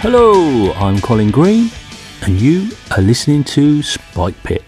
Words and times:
Hello, 0.00 0.72
I'm 0.74 1.00
Colin 1.00 1.32
Green, 1.32 1.72
and 2.22 2.40
you 2.40 2.70
are 2.96 3.02
listening 3.02 3.42
to 3.42 3.82
Spike 3.82 4.40
Pit. 4.44 4.62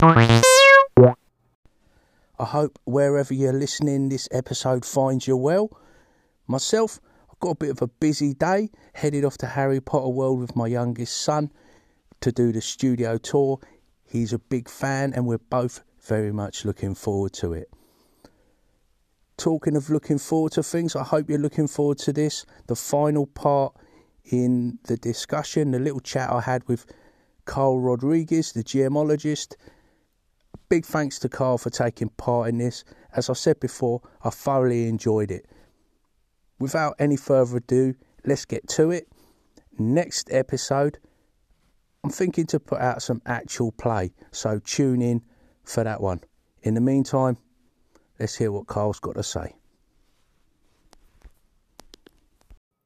I 0.00 0.44
hope 2.38 2.78
wherever 2.84 3.34
you're 3.34 3.52
listening, 3.52 4.10
this 4.10 4.28
episode 4.30 4.84
finds 4.84 5.26
you 5.26 5.36
well. 5.36 5.76
Myself, 6.46 7.00
I've 7.28 7.40
got 7.40 7.50
a 7.50 7.54
bit 7.56 7.70
of 7.70 7.82
a 7.82 7.88
busy 7.88 8.32
day, 8.32 8.70
headed 8.94 9.24
off 9.24 9.38
to 9.38 9.46
Harry 9.46 9.80
Potter 9.80 10.10
World 10.10 10.38
with 10.38 10.54
my 10.54 10.68
youngest 10.68 11.20
son 11.20 11.50
to 12.20 12.30
do 12.30 12.52
the 12.52 12.60
studio 12.60 13.18
tour. 13.18 13.58
He's 14.04 14.32
a 14.32 14.38
big 14.38 14.68
fan, 14.68 15.12
and 15.14 15.26
we're 15.26 15.38
both 15.38 15.82
very 16.00 16.30
much 16.30 16.64
looking 16.64 16.94
forward 16.94 17.32
to 17.32 17.54
it. 17.54 17.68
Talking 19.38 19.76
of 19.76 19.88
looking 19.88 20.18
forward 20.18 20.52
to 20.52 20.64
things, 20.64 20.96
I 20.96 21.04
hope 21.04 21.30
you're 21.30 21.38
looking 21.38 21.68
forward 21.68 21.98
to 21.98 22.12
this. 22.12 22.44
The 22.66 22.74
final 22.74 23.24
part 23.24 23.72
in 24.24 24.80
the 24.82 24.96
discussion, 24.96 25.70
the 25.70 25.78
little 25.78 26.00
chat 26.00 26.28
I 26.28 26.40
had 26.40 26.66
with 26.66 26.84
Carl 27.44 27.78
Rodriguez, 27.78 28.52
the 28.52 28.64
GMologist. 28.64 29.54
Big 30.68 30.84
thanks 30.84 31.20
to 31.20 31.28
Carl 31.28 31.56
for 31.56 31.70
taking 31.70 32.08
part 32.10 32.48
in 32.48 32.58
this. 32.58 32.84
As 33.14 33.30
I 33.30 33.34
said 33.34 33.60
before, 33.60 34.02
I 34.22 34.30
thoroughly 34.30 34.88
enjoyed 34.88 35.30
it. 35.30 35.46
Without 36.58 36.96
any 36.98 37.16
further 37.16 37.58
ado, 37.58 37.94
let's 38.26 38.44
get 38.44 38.68
to 38.70 38.90
it. 38.90 39.06
Next 39.78 40.28
episode, 40.32 40.98
I'm 42.02 42.10
thinking 42.10 42.46
to 42.46 42.58
put 42.58 42.80
out 42.80 43.02
some 43.02 43.22
actual 43.24 43.70
play, 43.70 44.12
so 44.32 44.58
tune 44.58 45.00
in 45.00 45.22
for 45.62 45.84
that 45.84 46.00
one. 46.00 46.22
In 46.64 46.74
the 46.74 46.80
meantime, 46.80 47.38
Let's 48.18 48.36
hear 48.36 48.50
what 48.50 48.66
Carl's 48.66 49.00
got 49.00 49.14
to 49.14 49.22
say. 49.22 49.54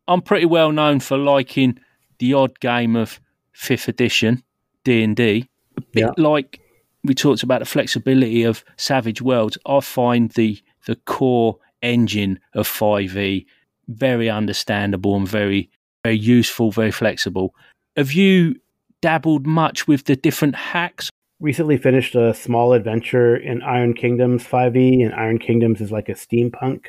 I'm 0.08 0.20
pretty 0.20 0.46
well 0.46 0.72
known 0.72 1.00
for 1.00 1.16
liking 1.16 1.78
the 2.18 2.34
odd 2.34 2.58
game 2.60 2.96
of 2.96 3.20
fifth 3.52 3.88
edition 3.88 4.42
D 4.84 5.02
and 5.02 5.16
D. 5.16 5.48
A 5.76 5.80
bit 5.80 6.00
yeah. 6.02 6.10
like 6.22 6.60
we 7.04 7.14
talked 7.14 7.42
about 7.42 7.60
the 7.60 7.64
flexibility 7.64 8.42
of 8.42 8.64
Savage 8.76 9.22
Worlds. 9.22 9.56
I 9.66 9.80
find 9.80 10.30
the 10.32 10.60
the 10.86 10.96
core 10.96 11.58
engine 11.82 12.38
of 12.54 12.66
Five 12.66 13.16
E 13.16 13.46
very 13.88 14.28
understandable 14.28 15.16
and 15.16 15.28
very 15.28 15.70
very 16.04 16.18
useful, 16.18 16.70
very 16.70 16.90
flexible. 16.90 17.54
Have 17.96 18.12
you 18.12 18.56
dabbled 19.00 19.46
much 19.46 19.86
with 19.86 20.04
the 20.04 20.16
different 20.16 20.56
hacks 20.56 21.10
recently 21.42 21.76
finished 21.76 22.14
a 22.14 22.32
small 22.32 22.72
adventure 22.72 23.36
in 23.36 23.62
Iron 23.62 23.94
Kingdoms 23.94 24.44
5e, 24.44 25.04
and 25.04 25.12
Iron 25.12 25.38
Kingdoms 25.38 25.80
is 25.80 25.90
like 25.90 26.08
a 26.08 26.14
steampunk. 26.14 26.86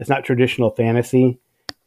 It's 0.00 0.08
not 0.08 0.24
traditional 0.24 0.70
fantasy. 0.70 1.38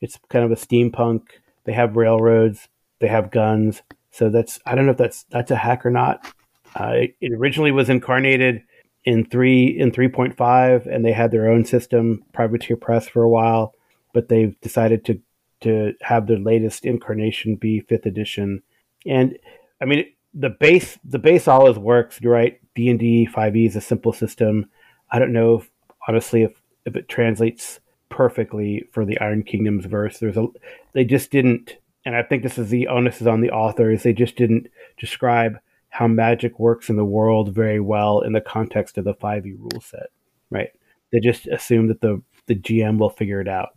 It's 0.01 0.19
kind 0.29 0.45
of 0.45 0.51
a 0.51 0.55
steampunk. 0.55 1.23
They 1.63 1.73
have 1.73 1.97
railroads. 1.97 2.69
They 2.99 3.07
have 3.07 3.31
guns. 3.31 3.81
So 4.11 4.29
that's 4.29 4.59
I 4.65 4.75
don't 4.75 4.85
know 4.85 4.91
if 4.91 4.97
that's 4.97 5.23
that's 5.31 5.51
a 5.51 5.55
hack 5.55 5.85
or 5.85 5.89
not. 5.89 6.31
Uh, 6.75 7.07
it 7.19 7.33
originally 7.33 7.71
was 7.71 7.89
incarnated 7.89 8.61
in 9.03 9.25
three 9.25 9.67
in 9.67 9.91
3.5, 9.91 10.85
and 10.85 11.03
they 11.03 11.11
had 11.11 11.31
their 11.31 11.49
own 11.49 11.65
system, 11.65 12.23
Privateer 12.33 12.77
Press, 12.77 13.07
for 13.07 13.23
a 13.23 13.29
while. 13.29 13.73
But 14.13 14.29
they've 14.29 14.59
decided 14.61 15.03
to 15.05 15.19
to 15.61 15.93
have 16.01 16.27
their 16.27 16.37
latest 16.37 16.85
incarnation 16.85 17.55
be 17.55 17.79
fifth 17.79 18.05
edition. 18.05 18.61
And 19.05 19.37
I 19.81 19.85
mean, 19.85 20.05
the 20.35 20.49
base 20.49 20.99
the 21.03 21.19
base 21.19 21.47
always 21.47 21.77
works. 21.77 22.19
You're 22.21 22.33
right. 22.33 22.59
D 22.75 22.89
and 22.89 22.99
D 22.99 23.25
five 23.25 23.55
E 23.55 23.65
is 23.65 23.75
a 23.75 23.81
simple 23.81 24.13
system. 24.13 24.67
I 25.11 25.17
don't 25.17 25.33
know 25.33 25.55
if, 25.55 25.71
honestly 26.07 26.43
if 26.43 26.61
if 26.85 26.95
it 26.95 27.09
translates 27.09 27.79
perfectly 28.09 28.87
for 28.91 29.05
the 29.05 29.19
Iron 29.19 29.43
Kingdoms 29.43 29.85
verse. 29.85 30.19
There's 30.19 30.37
a 30.37 30.47
they 30.93 31.05
just 31.05 31.31
didn't, 31.31 31.77
and 32.05 32.15
I 32.15 32.23
think 32.23 32.43
this 32.43 32.57
is 32.57 32.69
the 32.69 32.87
onus 32.87 33.21
is 33.21 33.27
on 33.27 33.41
the 33.41 33.51
authors. 33.51 34.03
They 34.03 34.13
just 34.13 34.35
didn't 34.35 34.67
describe 34.97 35.57
how 35.89 36.07
magic 36.07 36.59
works 36.59 36.89
in 36.89 36.97
the 36.97 37.05
world 37.05 37.55
very 37.55 37.79
well 37.79 38.19
in 38.19 38.33
the 38.33 38.41
context 38.41 38.97
of 38.97 39.05
the 39.05 39.13
5e 39.13 39.57
rule 39.57 39.81
set, 39.81 40.07
right? 40.49 40.69
They 41.11 41.19
just 41.21 41.47
assume 41.47 41.87
that 41.87 42.01
the 42.01 42.21
the 42.47 42.55
GM 42.55 42.99
will 42.99 43.09
figure 43.09 43.41
it 43.41 43.47
out, 43.47 43.69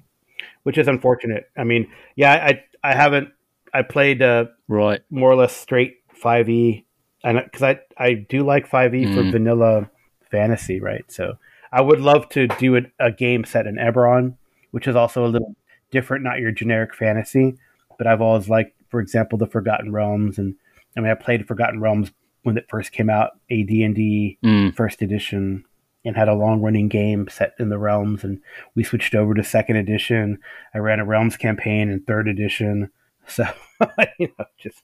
which 0.64 0.76
is 0.76 0.88
unfortunate. 0.88 1.50
I 1.56 1.64
mean, 1.64 1.90
yeah, 2.16 2.32
I 2.32 2.64
I 2.82 2.94
haven't 2.94 3.30
I 3.72 3.82
played 3.82 4.22
uh, 4.22 4.46
right 4.66 5.00
more 5.10 5.30
or 5.30 5.36
less 5.36 5.56
straight 5.56 5.97
5e, 6.22 6.84
and 7.24 7.40
because 7.42 7.62
I 7.62 7.80
I 7.96 8.14
do 8.14 8.44
like 8.44 8.68
5e 8.68 9.06
mm. 9.06 9.14
for 9.14 9.30
vanilla 9.30 9.90
fantasy, 10.30 10.80
right? 10.80 11.04
So 11.10 11.38
I 11.72 11.80
would 11.80 12.00
love 12.00 12.28
to 12.30 12.48
do 12.48 12.76
a, 12.76 12.82
a 12.98 13.12
game 13.12 13.44
set 13.44 13.66
in 13.66 13.76
Eberron, 13.76 14.36
which 14.70 14.86
is 14.86 14.96
also 14.96 15.24
a 15.24 15.28
little 15.28 15.54
different, 15.90 16.24
not 16.24 16.38
your 16.38 16.52
generic 16.52 16.94
fantasy. 16.94 17.56
But 17.96 18.06
I've 18.06 18.20
always 18.20 18.48
liked, 18.48 18.74
for 18.88 19.00
example, 19.00 19.38
the 19.38 19.46
Forgotten 19.46 19.92
Realms, 19.92 20.38
and 20.38 20.54
I 20.96 21.00
mean 21.00 21.10
I 21.10 21.14
played 21.14 21.46
Forgotten 21.46 21.80
Realms 21.80 22.12
when 22.42 22.56
it 22.56 22.68
first 22.68 22.92
came 22.92 23.10
out, 23.10 23.32
AD 23.50 23.68
and 23.68 23.94
D 23.94 24.38
mm. 24.42 24.74
first 24.74 25.02
edition, 25.02 25.64
and 26.04 26.16
had 26.16 26.28
a 26.28 26.34
long 26.34 26.62
running 26.62 26.88
game 26.88 27.28
set 27.28 27.54
in 27.58 27.68
the 27.68 27.78
realms. 27.78 28.24
And 28.24 28.40
we 28.74 28.84
switched 28.84 29.14
over 29.14 29.34
to 29.34 29.44
second 29.44 29.76
edition. 29.76 30.38
I 30.72 30.78
ran 30.78 31.00
a 31.00 31.04
realms 31.04 31.36
campaign 31.36 31.90
in 31.90 32.00
third 32.00 32.28
edition. 32.28 32.90
So 33.30 33.44
you 34.18 34.32
know, 34.38 34.46
just 34.56 34.82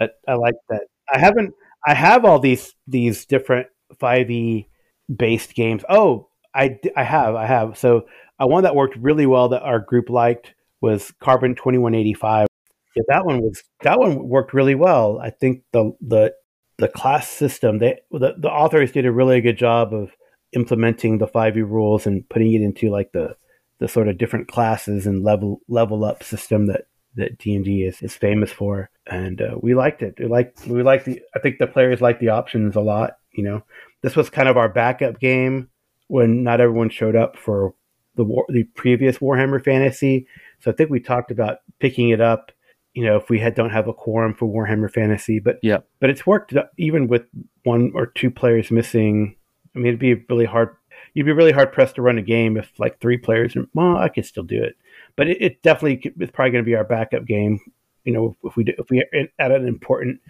I, 0.00 0.08
I 0.28 0.34
like 0.34 0.54
that. 0.68 0.86
I 1.12 1.18
haven't. 1.18 1.54
I 1.86 1.94
have 1.94 2.24
all 2.24 2.38
these 2.38 2.74
these 2.86 3.24
different 3.26 3.68
five 3.98 4.30
E 4.30 4.68
based 5.14 5.54
games. 5.54 5.84
Oh, 5.88 6.28
I 6.54 6.78
I 6.96 7.04
have 7.04 7.34
I 7.34 7.46
have. 7.46 7.78
So 7.78 8.06
uh, 8.40 8.46
one 8.46 8.64
that 8.64 8.74
worked 8.74 8.96
really 8.96 9.26
well 9.26 9.48
that 9.50 9.62
our 9.62 9.78
group 9.78 10.10
liked 10.10 10.54
was 10.80 11.12
Carbon 11.20 11.54
twenty 11.54 11.78
one 11.78 11.94
eighty 11.94 12.14
five. 12.14 12.48
Yeah, 12.94 13.02
that 13.08 13.26
one 13.26 13.40
was 13.42 13.62
that 13.82 13.98
one 13.98 14.28
worked 14.28 14.54
really 14.54 14.74
well. 14.74 15.20
I 15.22 15.30
think 15.30 15.62
the 15.72 15.92
the 16.00 16.34
the 16.78 16.88
class 16.88 17.28
system 17.28 17.78
they 17.78 18.00
the, 18.10 18.34
the 18.38 18.50
authors 18.50 18.92
did 18.92 19.06
a 19.06 19.12
really 19.12 19.40
good 19.40 19.58
job 19.58 19.94
of 19.94 20.10
implementing 20.52 21.18
the 21.18 21.26
5e 21.26 21.56
rules 21.56 22.06
and 22.06 22.28
putting 22.28 22.54
it 22.54 22.62
into 22.62 22.90
like 22.90 23.12
the 23.12 23.36
the 23.78 23.88
sort 23.88 24.08
of 24.08 24.16
different 24.16 24.48
classes 24.48 25.06
and 25.06 25.22
level 25.22 25.60
level 25.68 26.04
up 26.04 26.22
system 26.22 26.66
that 26.66 26.86
that 27.16 27.38
D 27.38 27.54
and 27.54 27.64
D 27.64 27.82
is, 27.82 28.00
is 28.02 28.14
famous 28.14 28.52
for, 28.52 28.90
and 29.06 29.40
uh, 29.40 29.56
we 29.60 29.74
liked 29.74 30.02
it. 30.02 30.14
We 30.18 30.26
like 30.26 30.54
we 30.66 30.82
like 30.82 31.04
the. 31.04 31.20
I 31.34 31.38
think 31.38 31.58
the 31.58 31.66
players 31.66 32.00
like 32.00 32.20
the 32.20 32.28
options 32.28 32.76
a 32.76 32.80
lot. 32.80 33.18
You 33.32 33.44
know, 33.44 33.62
this 34.02 34.16
was 34.16 34.30
kind 34.30 34.48
of 34.48 34.56
our 34.56 34.68
backup 34.68 35.18
game 35.18 35.68
when 36.08 36.42
not 36.42 36.60
everyone 36.60 36.90
showed 36.90 37.16
up 37.16 37.36
for 37.36 37.74
the 38.14 38.24
war, 38.24 38.46
the 38.48 38.64
previous 38.74 39.18
Warhammer 39.18 39.62
Fantasy. 39.62 40.26
So 40.60 40.70
I 40.70 40.74
think 40.74 40.90
we 40.90 41.00
talked 41.00 41.30
about 41.30 41.58
picking 41.80 42.10
it 42.10 42.20
up. 42.20 42.52
You 42.94 43.04
know, 43.04 43.16
if 43.16 43.28
we 43.28 43.38
had 43.38 43.54
don't 43.54 43.70
have 43.70 43.88
a 43.88 43.94
quorum 43.94 44.34
for 44.34 44.46
Warhammer 44.46 44.90
Fantasy, 44.90 45.38
but 45.38 45.58
yeah, 45.62 45.78
but 46.00 46.10
it's 46.10 46.26
worked 46.26 46.54
even 46.78 47.08
with 47.08 47.22
one 47.64 47.92
or 47.94 48.06
two 48.06 48.30
players 48.30 48.70
missing. 48.70 49.36
I 49.74 49.78
mean, 49.78 49.88
it'd 49.88 50.00
be 50.00 50.14
really 50.30 50.46
hard. 50.46 50.76
You'd 51.12 51.26
be 51.26 51.32
really 51.32 51.52
hard 51.52 51.72
pressed 51.72 51.96
to 51.96 52.02
run 52.02 52.18
a 52.18 52.22
game 52.22 52.56
if 52.56 52.70
like 52.78 53.00
three 53.00 53.18
players. 53.18 53.54
Well, 53.74 53.96
I 53.96 54.08
could 54.08 54.24
still 54.24 54.42
do 54.42 54.62
it 54.62 54.76
but 55.16 55.28
it, 55.28 55.40
it 55.40 55.62
definitely 55.62 56.12
is 56.20 56.30
probably 56.30 56.52
going 56.52 56.64
to 56.64 56.68
be 56.68 56.76
our 56.76 56.84
backup 56.84 57.24
game. 57.24 57.60
You 58.04 58.12
know, 58.12 58.36
if 58.44 58.56
we 58.56 58.64
do, 58.64 58.72
if 58.78 58.88
we 58.90 59.00
are 59.00 59.28
at 59.38 59.50
an 59.50 59.66
important 59.66 60.20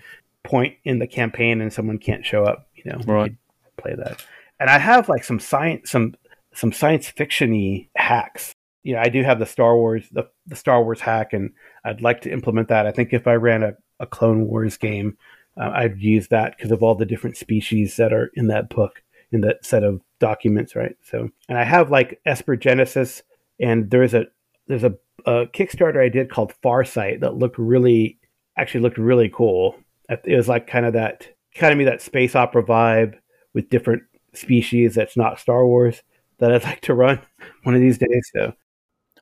point 0.45 0.77
in 0.85 0.99
the 0.99 1.07
campaign 1.07 1.61
and 1.61 1.73
someone 1.73 1.99
can't 1.99 2.25
show 2.25 2.45
up, 2.45 2.69
you 2.75 2.91
know, 2.91 2.99
right. 3.07 3.35
play 3.77 3.95
that. 3.95 4.25
And 4.59 4.71
I 4.71 4.79
have 4.79 5.09
like 5.09 5.25
some 5.25 5.41
science, 5.41 5.91
some 5.91 6.15
some 6.55 6.73
science 6.73 7.13
fictiony 7.13 7.89
hacks. 7.97 8.55
You 8.83 8.95
know, 8.95 9.01
I 9.01 9.09
do 9.09 9.23
have 9.23 9.39
the 9.39 9.47
Star 9.47 9.77
Wars 9.77 10.09
the, 10.11 10.29
the 10.47 10.57
Star 10.57 10.83
Wars 10.83 11.01
hack, 11.01 11.32
and 11.32 11.53
I'd 11.85 12.00
like 12.00 12.23
to 12.23 12.32
implement 12.32 12.69
that. 12.69 12.87
I 12.87 12.93
think 12.93 13.12
if 13.12 13.27
I 13.27 13.35
ran 13.35 13.62
a, 13.62 13.75
a 14.00 14.06
Clone 14.06 14.47
Wars 14.47 14.77
game, 14.77 15.19
uh, 15.61 15.71
I'd 15.75 15.99
use 15.99 16.29
that 16.29 16.56
because 16.56 16.71
of 16.71 16.82
all 16.82 16.94
the 16.94 17.05
different 17.05 17.37
species 17.37 17.97
that 17.97 18.12
are 18.12 18.31
in 18.35 18.47
that 18.47 18.71
book 18.71 19.03
in 19.32 19.41
that 19.43 19.65
set 19.65 19.82
of 19.82 20.00
documents, 20.19 20.77
right? 20.77 20.97
So, 21.03 21.31
and 21.49 21.59
I 21.59 21.65
have 21.65 21.91
like 21.91 22.21
Esper 22.25 22.56
Genesis, 22.56 23.23
and 23.61 23.91
there 23.91 24.03
is 24.03 24.15
a 24.15 24.27
there's 24.67 24.85
a, 24.85 24.95
a 25.25 25.47
Kickstarter 25.47 26.03
I 26.03 26.09
did 26.09 26.31
called 26.31 26.53
Farsight 26.63 27.21
that 27.21 27.37
looked 27.37 27.59
really 27.59 28.19
actually 28.57 28.81
looked 28.81 28.99
really 28.99 29.29
cool. 29.29 29.77
It 30.09 30.37
was 30.37 30.49
like 30.49 30.67
kind 30.67 30.87
of 30.87 30.93
that 30.95 31.29
kind 31.55 31.73
of 31.73 31.79
me 31.79 31.85
that 31.85 32.03
space 32.03 32.35
opera 32.35 32.63
vibe 32.63 33.15
with 33.55 33.71
different 33.71 34.03
species 34.35 34.95
that's 34.95 35.17
not 35.17 35.41
Star 35.41 35.67
Wars 35.67 36.03
that 36.39 36.53
I'd 36.53 36.65
like 36.65 36.81
to 36.83 36.95
run 36.95 37.21
one 37.65 37.75
of 37.75 37.81
these 37.81 37.99
days. 37.99 38.31
So, 38.35 38.53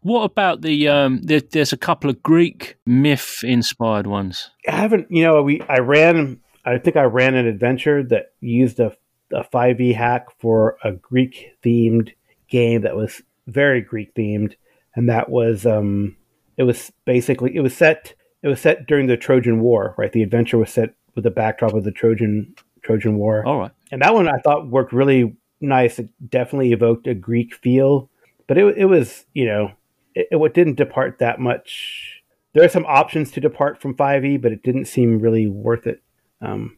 what 0.02 0.24
about 0.24 0.62
the 0.62 0.88
um? 0.88 1.20
There, 1.22 1.40
there's 1.40 1.72
a 1.72 1.78
couple 1.78 2.10
of 2.10 2.22
Greek 2.22 2.76
myth 2.86 3.40
inspired 3.42 4.06
ones. 4.06 4.50
I 4.68 4.76
haven't. 4.76 5.10
You 5.10 5.24
know, 5.24 5.42
we 5.42 5.60
I 5.62 5.78
ran. 5.78 6.40
I 6.66 6.78
think 6.78 6.96
I 6.96 7.02
ran 7.02 7.34
an 7.34 7.46
adventure 7.46 8.02
that 8.04 8.32
used 8.40 8.80
a 8.80 8.96
a 9.32 9.42
5e 9.42 9.94
hack 9.94 10.26
for 10.38 10.76
a 10.84 10.92
Greek 10.92 11.52
themed 11.64 12.12
game 12.48 12.82
that 12.82 12.96
was 12.96 13.22
very 13.46 13.80
Greek 13.80 14.14
themed 14.14 14.54
and 14.96 15.08
that 15.08 15.28
was 15.28 15.66
um, 15.66 16.16
it 16.56 16.64
was 16.64 16.92
basically 17.04 17.54
it 17.54 17.60
was 17.60 17.76
set 17.76 18.14
it 18.42 18.48
was 18.48 18.60
set 18.60 18.86
during 18.86 19.06
the 19.06 19.16
Trojan 19.16 19.60
War, 19.60 19.94
right? 19.96 20.12
The 20.12 20.22
adventure 20.22 20.58
was 20.58 20.70
set 20.70 20.94
with 21.14 21.24
the 21.24 21.30
backdrop 21.30 21.74
of 21.74 21.84
the 21.84 21.92
Trojan 21.92 22.54
Trojan 22.82 23.16
War. 23.16 23.46
All 23.46 23.58
right, 23.58 23.72
and 23.90 24.02
that 24.02 24.14
one 24.14 24.28
I 24.28 24.38
thought 24.38 24.68
worked 24.68 24.92
really 24.92 25.36
nice. 25.60 25.98
It 25.98 26.08
definitely 26.28 26.72
evoked 26.72 27.06
a 27.06 27.14
Greek 27.14 27.54
feel, 27.54 28.10
but 28.46 28.58
it 28.58 28.78
it 28.78 28.86
was 28.86 29.26
you 29.34 29.46
know 29.46 29.72
it, 30.14 30.28
it 30.30 30.54
didn't 30.54 30.76
depart 30.76 31.18
that 31.18 31.40
much 31.40 32.22
there 32.54 32.64
are 32.64 32.68
some 32.68 32.86
options 32.86 33.30
to 33.32 33.40
depart 33.40 33.82
from 33.82 33.94
5e, 33.94 34.40
but 34.40 34.52
it 34.52 34.62
didn't 34.62 34.86
seem 34.86 35.18
really 35.18 35.48
worth 35.48 35.86
it. 35.86 36.00
Um, 36.40 36.76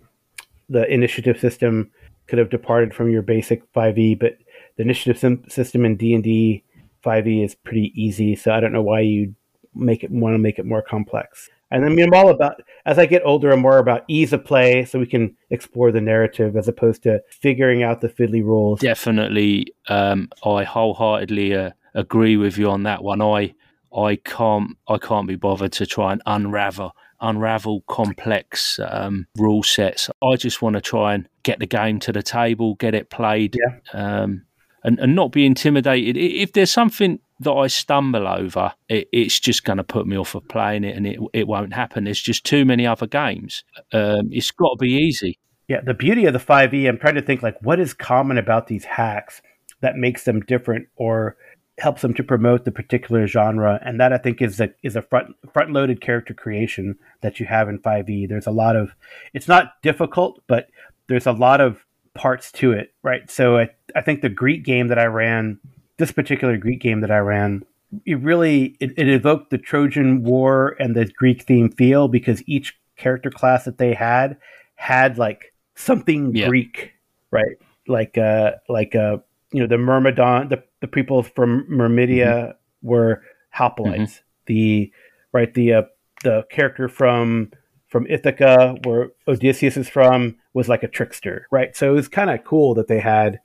the 0.69 0.91
initiative 0.93 1.39
system 1.39 1.93
could 2.27 2.39
have 2.39 2.51
departed 2.51 2.95
from 2.95 3.11
your 3.11 3.23
basic 3.23 3.71
5e, 3.73 4.19
but 4.19 4.39
the 4.77 4.83
initiative 4.83 5.19
system 5.49 5.85
in 5.85 5.97
D 5.97 6.15
and 6.15 6.25
D 6.25 6.65
5e 7.07 7.45
is 7.45 7.55
pretty 7.55 7.93
easy. 7.95 8.35
So 8.35 8.53
I 8.53 8.61
don't 8.61 8.73
know 8.73 8.83
why 8.83 9.01
you 9.01 9.35
make 9.75 10.03
it 10.03 10.11
want 10.11 10.35
to 10.35 10.39
make 10.39 10.59
it 10.59 10.65
more 10.65 10.83
complex. 10.83 11.49
And 11.71 11.85
I 11.85 11.89
mean, 11.89 12.07
I'm 12.07 12.15
all 12.15 12.31
about 12.31 12.63
as 12.85 12.99
I 12.99 13.07
get 13.07 13.23
older, 13.25 13.51
I'm 13.51 13.61
more 13.61 13.79
about 13.79 14.05
ease 14.09 14.33
of 14.33 14.45
play, 14.45 14.85
so 14.85 14.99
we 14.99 15.07
can 15.07 15.37
explore 15.51 15.91
the 15.91 16.01
narrative 16.01 16.57
as 16.57 16.69
opposed 16.69 17.03
to 17.03 17.21
figuring 17.29 17.83
out 17.83 18.01
the 18.01 18.09
fiddly 18.09 18.43
rules. 18.43 18.81
Definitely, 18.81 19.67
um, 19.89 20.29
I 20.45 20.63
wholeheartedly 20.63 21.55
uh, 21.55 21.71
agree 21.95 22.37
with 22.37 22.57
you 22.57 22.71
on 22.71 22.85
that 22.85 23.03
one. 23.03 23.21
I 23.21 23.55
I 23.97 24.17
can't 24.17 24.77
I 24.87 24.99
can't 24.99 25.27
be 25.27 25.35
bothered 25.35 25.73
to 25.73 25.87
try 25.87 26.13
and 26.13 26.23
unravel 26.27 26.93
unravel 27.21 27.83
complex 27.89 28.79
um, 28.89 29.27
rule 29.37 29.63
sets. 29.63 30.11
I 30.23 30.37
just 30.37 30.63
want 30.63 30.75
to 30.75 30.81
try 30.81 31.15
and 31.15 31.29
get 31.43 31.59
the 31.59 31.67
game 31.67 31.99
to 32.01 32.13
the 32.13 32.23
table, 32.23 32.75
get 32.77 32.95
it 32.95 33.11
played, 33.11 33.57
yeah. 33.57 34.23
um, 34.23 34.43
and, 34.87 35.01
and 35.01 35.15
not 35.17 35.33
be 35.33 35.45
intimidated. 35.45 36.17
If 36.17 36.53
there's 36.53 36.71
something 36.71 37.19
that 37.41 37.53
I 37.53 37.67
stumble 37.67 38.27
over, 38.27 38.73
it, 38.89 39.09
it's 39.13 39.39
just 39.39 39.65
going 39.65 39.79
to 39.79 39.85
put 39.85 40.07
me 40.07 40.17
off 40.17 40.37
of 40.37 40.49
playing 40.49 40.85
it, 40.85 40.97
and 40.97 41.07
it 41.07 41.19
it 41.35 41.49
won't 41.49 41.75
happen. 41.75 42.05
There's 42.05 42.23
just 42.23 42.47
too 42.47 42.65
many 42.65 42.87
other 42.87 43.07
games. 43.07 43.65
Um, 43.93 44.29
it's 44.31 44.53
got 44.53 44.79
to 44.79 44.79
be 44.81 44.93
easy. 44.93 45.39
Yeah, 45.69 45.81
the 45.85 45.95
beauty 45.95 46.27
of 46.27 46.33
the 46.33 46.39
5e, 46.39 46.89
I'm 46.89 46.99
trying 46.99 47.17
to 47.17 47.23
think 47.23 47.43
like 47.43 47.61
what 47.61 47.81
is 47.81 47.93
common 47.93 48.39
about 48.39 48.69
these 48.69 48.85
hacks 48.85 49.43
that 49.81 49.97
makes 49.97 50.23
them 50.23 50.41
different 50.41 50.87
or 50.95 51.37
helps 51.79 52.03
them 52.03 52.15
to 52.15 52.23
promote 52.23 52.65
the 52.65 52.71
particular 52.71 53.27
genre, 53.27 53.81
and 53.85 54.01
that 54.01 54.13
I 54.13 54.19
think 54.19 54.41
is 54.41 54.61
a 54.61 54.71
is 54.85 54.95
a 54.95 55.03
front 55.03 55.35
front 55.53 55.73
loaded 55.73 56.01
character 56.01 56.33
creation 56.33 56.97
that 57.23 57.41
you 57.41 57.47
have 57.47 57.69
in 57.69 57.81
5e. 57.81 58.29
There's 58.29 58.47
a 58.47 58.53
lot 58.53 58.77
of 58.77 58.93
it's 59.35 59.49
not 59.49 59.83
difficult, 59.83 60.41
but 60.47 60.69
there's 61.09 61.27
a 61.27 61.33
lot 61.33 61.61
of 61.61 61.85
parts 62.17 62.51
to 62.53 62.73
it, 62.73 62.93
right? 63.03 63.31
So 63.31 63.59
I, 63.59 63.69
I 63.95 64.01
think 64.01 64.23
the 64.23 64.29
Greek 64.29 64.65
game 64.65 64.89
that 64.89 64.99
I 64.99 65.07
ran, 65.07 65.59
this 65.99 66.13
particular 66.13 66.57
Greek 66.57 66.81
game 66.81 67.01
that 67.01 67.11
I 67.11 67.19
ran, 67.19 67.65
it 68.05 68.21
really 68.21 68.77
it, 68.81 68.93
it 68.97 69.09
evoked 69.09 69.51
the 69.51 69.59
Trojan 69.59 70.23
War 70.23 70.77
and 70.81 70.95
the 70.95 71.07
Greek 71.07 71.43
theme 71.43 71.71
feel 71.71 72.09
because 72.09 72.43
each 72.47 72.79
character 72.97 73.31
class 73.31 73.65
that 73.65 73.79
they 73.79 73.95
had 73.95 74.37
had 74.75 75.19
like 75.19 75.53
something 75.75 76.35
yeah. 76.35 76.49
Greek, 76.49 76.93
right? 77.31 77.57
Like 77.87 78.19
uh 78.19 78.53
like 78.69 78.95
uh 78.95 79.19
you 79.53 79.61
know 79.61 79.67
the 79.67 79.79
Myrmidon, 79.79 80.49
the 80.49 80.63
the 80.81 80.89
people 80.89 81.23
from 81.23 81.67
Myrmidia 81.71 82.27
mm-hmm. 82.27 82.89
were 82.89 83.23
hoplites. 83.57 83.97
Mm-hmm. 83.97 84.23
The 84.47 84.93
right 85.33 85.55
the 85.55 85.73
uh, 85.73 85.83
the 86.25 86.45
character 86.51 86.89
from 86.89 87.51
from 87.89 88.07
Ithaca, 88.09 88.77
where 88.85 89.11
Odysseus 89.29 89.77
is 89.77 89.89
from, 89.89 90.37
was 90.55 90.69
like 90.69 90.83
a 90.83 90.89
trickster, 90.89 91.47
right? 91.51 91.77
So 91.77 91.91
it 91.91 91.95
was 91.95 92.09
kind 92.09 92.31
of 92.31 92.45
cool 92.45 92.75
that 92.75 92.89
they 92.89 93.01
had 93.01 93.41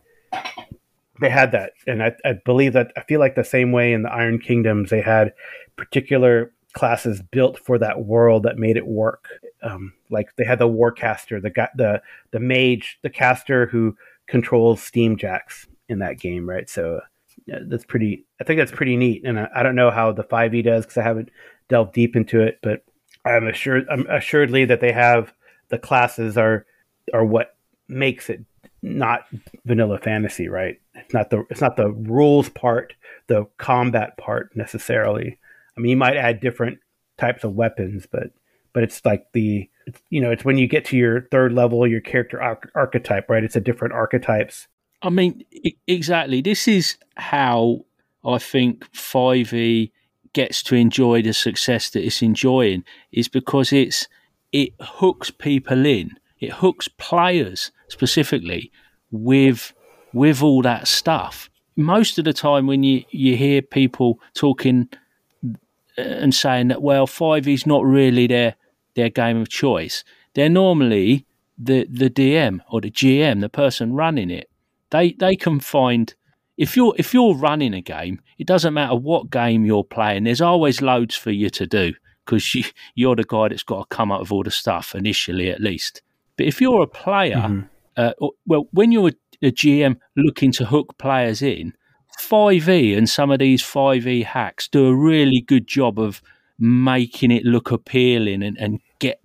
they 1.19 1.29
had 1.29 1.51
that, 1.51 1.73
and 1.85 2.01
I, 2.01 2.13
I 2.25 2.33
believe 2.45 2.73
that 2.73 2.91
I 2.97 3.01
feel 3.01 3.19
like 3.19 3.35
the 3.35 3.43
same 3.43 3.71
way 3.71 3.93
in 3.93 4.03
the 4.03 4.11
Iron 4.11 4.39
Kingdoms 4.39 4.89
they 4.89 5.01
had 5.01 5.33
particular 5.75 6.51
classes 6.73 7.21
built 7.21 7.59
for 7.59 7.77
that 7.77 8.05
world 8.05 8.43
that 8.43 8.57
made 8.57 8.77
it 8.77 8.87
work. 8.87 9.27
Um, 9.61 9.93
like 10.09 10.35
they 10.35 10.45
had 10.45 10.59
the 10.59 10.67
warcaster, 10.67 11.41
the 11.41 11.51
the 11.75 12.01
the 12.31 12.39
mage, 12.39 12.97
the 13.03 13.09
caster 13.09 13.67
who 13.67 13.95
controls 14.27 14.81
steam 14.81 15.17
jacks 15.17 15.67
in 15.89 15.99
that 15.99 16.19
game, 16.19 16.49
right? 16.49 16.69
So 16.69 17.01
yeah, 17.45 17.59
that's 17.67 17.85
pretty. 17.85 18.25
I 18.39 18.43
think 18.43 18.59
that's 18.59 18.71
pretty 18.71 18.97
neat, 18.97 19.23
and 19.25 19.39
I, 19.39 19.49
I 19.55 19.63
don't 19.63 19.75
know 19.75 19.91
how 19.91 20.11
the 20.11 20.23
5e 20.23 20.63
does 20.63 20.85
because 20.85 20.97
I 20.97 21.03
haven't 21.03 21.29
delved 21.69 21.93
deep 21.93 22.15
into 22.15 22.41
it, 22.41 22.59
but 22.61 22.83
I'm 23.25 23.47
assured 23.47 23.85
I'm 23.89 24.07
assuredly 24.07 24.65
that 24.65 24.81
they 24.81 24.91
have 24.91 25.33
the 25.69 25.77
classes 25.77 26.37
are 26.37 26.65
are 27.13 27.25
what 27.25 27.55
makes 27.87 28.29
it 28.29 28.43
not 28.81 29.25
vanilla 29.65 29.99
fantasy, 29.99 30.47
right? 30.47 30.79
It's 30.95 31.13
not 31.13 31.29
the 31.29 31.45
it's 31.49 31.61
not 31.61 31.77
the 31.77 31.91
rules 31.91 32.49
part, 32.49 32.93
the 33.27 33.45
combat 33.57 34.17
part 34.17 34.55
necessarily. 34.55 35.37
I 35.77 35.81
mean, 35.81 35.91
you 35.91 35.97
might 35.97 36.17
add 36.17 36.39
different 36.39 36.79
types 37.17 37.43
of 37.43 37.55
weapons, 37.55 38.07
but 38.11 38.31
but 38.73 38.83
it's 38.83 39.03
like 39.05 39.27
the 39.33 39.69
it's, 39.85 40.01
you 40.09 40.21
know 40.21 40.31
it's 40.31 40.45
when 40.45 40.57
you 40.57 40.67
get 40.67 40.85
to 40.85 40.97
your 40.97 41.21
third 41.31 41.53
level, 41.53 41.85
your 41.87 42.01
character 42.01 42.41
archetype, 42.75 43.29
right? 43.29 43.43
It's 43.43 43.55
a 43.55 43.61
different 43.61 43.93
archetypes 43.93 44.67
I 45.01 45.09
mean, 45.09 45.43
exactly. 45.87 46.41
This 46.41 46.67
is 46.67 46.97
how 47.17 47.85
I 48.23 48.37
think 48.37 48.89
5e 48.91 49.91
gets 50.33 50.63
to 50.63 50.75
enjoy 50.75 51.21
the 51.21 51.33
success 51.33 51.89
that 51.91 52.03
it's 52.03 52.21
enjoying 52.21 52.83
is 53.11 53.27
because 53.27 53.73
it's 53.73 54.07
it 54.51 54.73
hooks 54.79 55.31
people 55.31 55.85
in. 55.85 56.11
It 56.39 56.51
hooks 56.53 56.87
players 56.87 57.71
specifically 57.87 58.71
with 59.11 59.73
with 60.13 60.41
all 60.41 60.61
that 60.63 60.87
stuff. 60.87 61.49
Most 61.77 62.19
of 62.19 62.25
the 62.25 62.33
time 62.33 62.67
when 62.67 62.83
you, 62.83 63.03
you 63.11 63.37
hear 63.37 63.61
people 63.61 64.19
talking 64.33 64.89
uh, 65.97 66.01
and 66.01 66.35
saying 66.35 66.67
that 66.67 66.81
well 66.81 67.07
5e 67.07 67.47
is 67.47 67.65
not 67.65 67.85
really 67.85 68.27
their 68.27 68.55
their 68.95 69.09
game 69.09 69.37
of 69.37 69.49
choice, 69.49 70.03
they're 70.33 70.49
normally 70.49 71.25
the 71.57 71.87
the 71.89 72.09
DM 72.09 72.59
or 72.69 72.81
the 72.81 72.91
GM, 72.91 73.41
the 73.41 73.49
person 73.49 73.93
running 73.93 74.29
it 74.29 74.51
they 74.91 75.13
they 75.13 75.35
can 75.35 75.59
find 75.59 76.13
if 76.57 76.75
you're 76.75 76.93
if 76.97 77.13
you're 77.13 77.35
running 77.35 77.73
a 77.73 77.81
game, 77.81 78.21
it 78.37 78.47
doesn't 78.47 78.73
matter 78.73 78.95
what 78.95 79.29
game 79.29 79.65
you're 79.65 79.83
playing. 79.83 80.23
There's 80.23 80.41
always 80.41 80.81
loads 80.81 81.15
for 81.15 81.31
you 81.31 81.49
to 81.51 81.65
do 81.65 81.93
because 82.25 82.53
you, 82.53 82.63
you're 82.95 83.15
the 83.15 83.23
guy 83.23 83.49
that's 83.49 83.63
got 83.63 83.89
to 83.89 83.95
come 83.95 84.11
up 84.11 84.21
with 84.21 84.31
all 84.31 84.43
the 84.43 84.51
stuff 84.51 84.95
initially, 84.95 85.49
at 85.49 85.59
least. 85.59 86.01
But 86.37 86.47
if 86.47 86.61
you're 86.61 86.83
a 86.83 86.87
player, 86.87 87.35
mm-hmm. 87.35 87.61
uh, 87.97 88.13
well, 88.45 88.67
when 88.71 88.91
you're 88.91 89.09
a, 89.09 89.47
a 89.47 89.51
GM 89.51 89.97
looking 90.15 90.51
to 90.53 90.65
hook 90.65 90.97
players 90.97 91.41
in, 91.41 91.73
5e 92.19 92.97
and 92.97 93.09
some 93.09 93.31
of 93.31 93.39
these 93.39 93.63
5e 93.63 94.25
hacks 94.25 94.67
do 94.67 94.87
a 94.87 94.95
really 94.95 95.41
good 95.41 95.67
job 95.67 95.99
of 95.99 96.21
making 96.59 97.31
it 97.31 97.43
look 97.43 97.71
appealing 97.71 98.43
and, 98.43 98.57
and 98.57 98.79
get 98.99 99.19